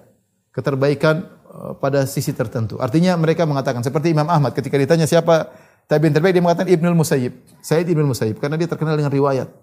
[0.49, 2.81] Keterbaikan uh, pada sisi tertentu.
[2.81, 5.53] Artinya mereka mengatakan seperti Imam Ahmad ketika ditanya siapa
[5.85, 7.33] tabi'in terbaik dia mengatakan Ibnul Musayyib.
[7.61, 9.53] Said Ibnul Musayyib karena dia terkenal dengan riwayat.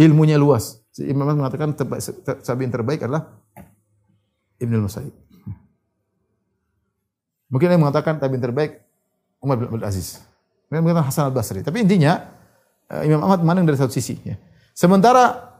[0.00, 0.80] Ilmunya luas.
[0.96, 1.76] Imam Ahmad mengatakan
[2.40, 3.36] tabi'in terbaik adalah
[4.56, 5.12] Ibnul Musayyib.
[7.52, 8.80] Mungkin yang mengatakan tabi'in terbaik
[9.44, 10.29] Umar bin Abdul Aziz.
[10.70, 11.60] Mereka mengatakan Hasan al Basri.
[11.66, 12.30] Tapi intinya
[12.88, 14.16] uh, Imam Ahmad memandang dari satu sisi.
[14.22, 14.38] Ya.
[14.70, 15.50] Sementara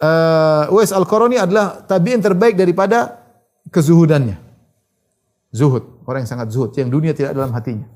[0.00, 3.20] uh, Uwais al Qarani adalah tabiin terbaik daripada
[3.68, 4.40] kezuhudannya.
[5.52, 7.86] Zuhud, orang yang sangat zuhud, yang dunia tidak dalam hatinya.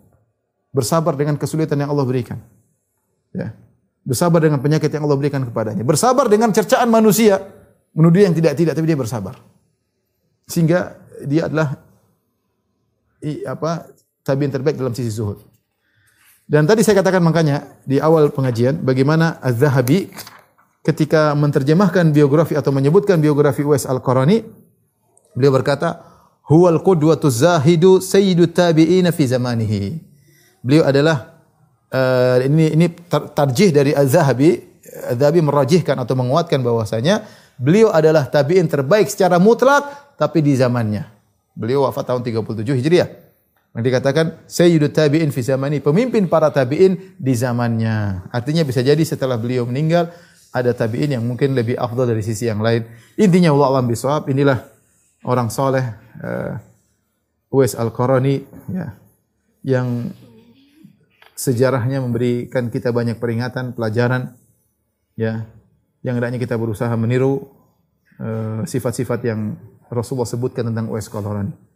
[0.71, 2.39] Bersabar dengan kesulitan yang Allah berikan.
[3.35, 3.57] Ya.
[4.07, 5.83] Bersabar dengan penyakit yang Allah berikan kepadanya.
[5.85, 7.41] Bersabar dengan cercaan manusia.
[7.91, 9.35] Menuduh yang tidak-tidak, tapi dia bersabar.
[10.47, 10.95] Sehingga
[11.27, 11.75] dia adalah
[13.19, 13.91] i, apa
[14.23, 15.43] tabiin terbaik dalam sisi zuhud.
[16.51, 20.11] Dan tadi saya katakan makanya di awal pengajian bagaimana Az-Zahabi
[20.83, 24.43] ketika menerjemahkan biografi atau menyebutkan biografi Uwais Al-Qarani
[25.39, 26.03] beliau berkata
[26.51, 30.03] huwal qudwatu zahidu sayyidu tabi'in fi zamanihi.
[30.59, 31.39] Beliau adalah
[31.95, 32.87] uh, ini ini
[33.31, 34.59] tarjih dari Az-Zahabi
[35.15, 37.31] Az-Zahabi merajihkan atau menguatkan bahwasanya
[37.63, 39.87] beliau adalah tabi'in terbaik secara mutlak
[40.19, 41.07] tapi di zamannya.
[41.55, 43.09] Beliau wafat tahun 37 Hijriah.
[43.71, 48.27] Yang dikatakan Sayyidut Tabi'in fi zamani, pemimpin para tabi'in di zamannya.
[48.35, 50.11] Artinya bisa jadi setelah beliau meninggal
[50.51, 52.83] ada tabi'in yang mungkin lebih afdal dari sisi yang lain.
[53.15, 54.67] Intinya Allah alam bisawab, inilah
[55.23, 55.87] orang soleh
[56.19, 56.59] uh,
[57.55, 58.43] Uwais Al-Qarani
[58.75, 58.95] ya,
[59.63, 60.11] yang
[61.39, 64.35] sejarahnya memberikan kita banyak peringatan, pelajaran
[65.15, 65.47] ya,
[66.03, 67.49] yang hendaknya kita berusaha meniru
[68.21, 69.41] eh, sifat-sifat uh, yang
[69.91, 71.70] Rasulullah sebutkan tentang Uwais Al-Qarani.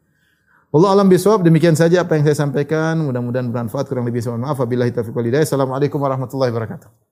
[0.74, 2.98] Allah alam bisawab demikian saja apa yang saya sampaikan.
[3.06, 3.86] Mudah-mudahan bermanfaat.
[3.86, 4.58] Kurang lebih mohon maaf.
[4.58, 7.03] Wabillahi taufiq assalamualaikum warahmatullahi wabarakatuh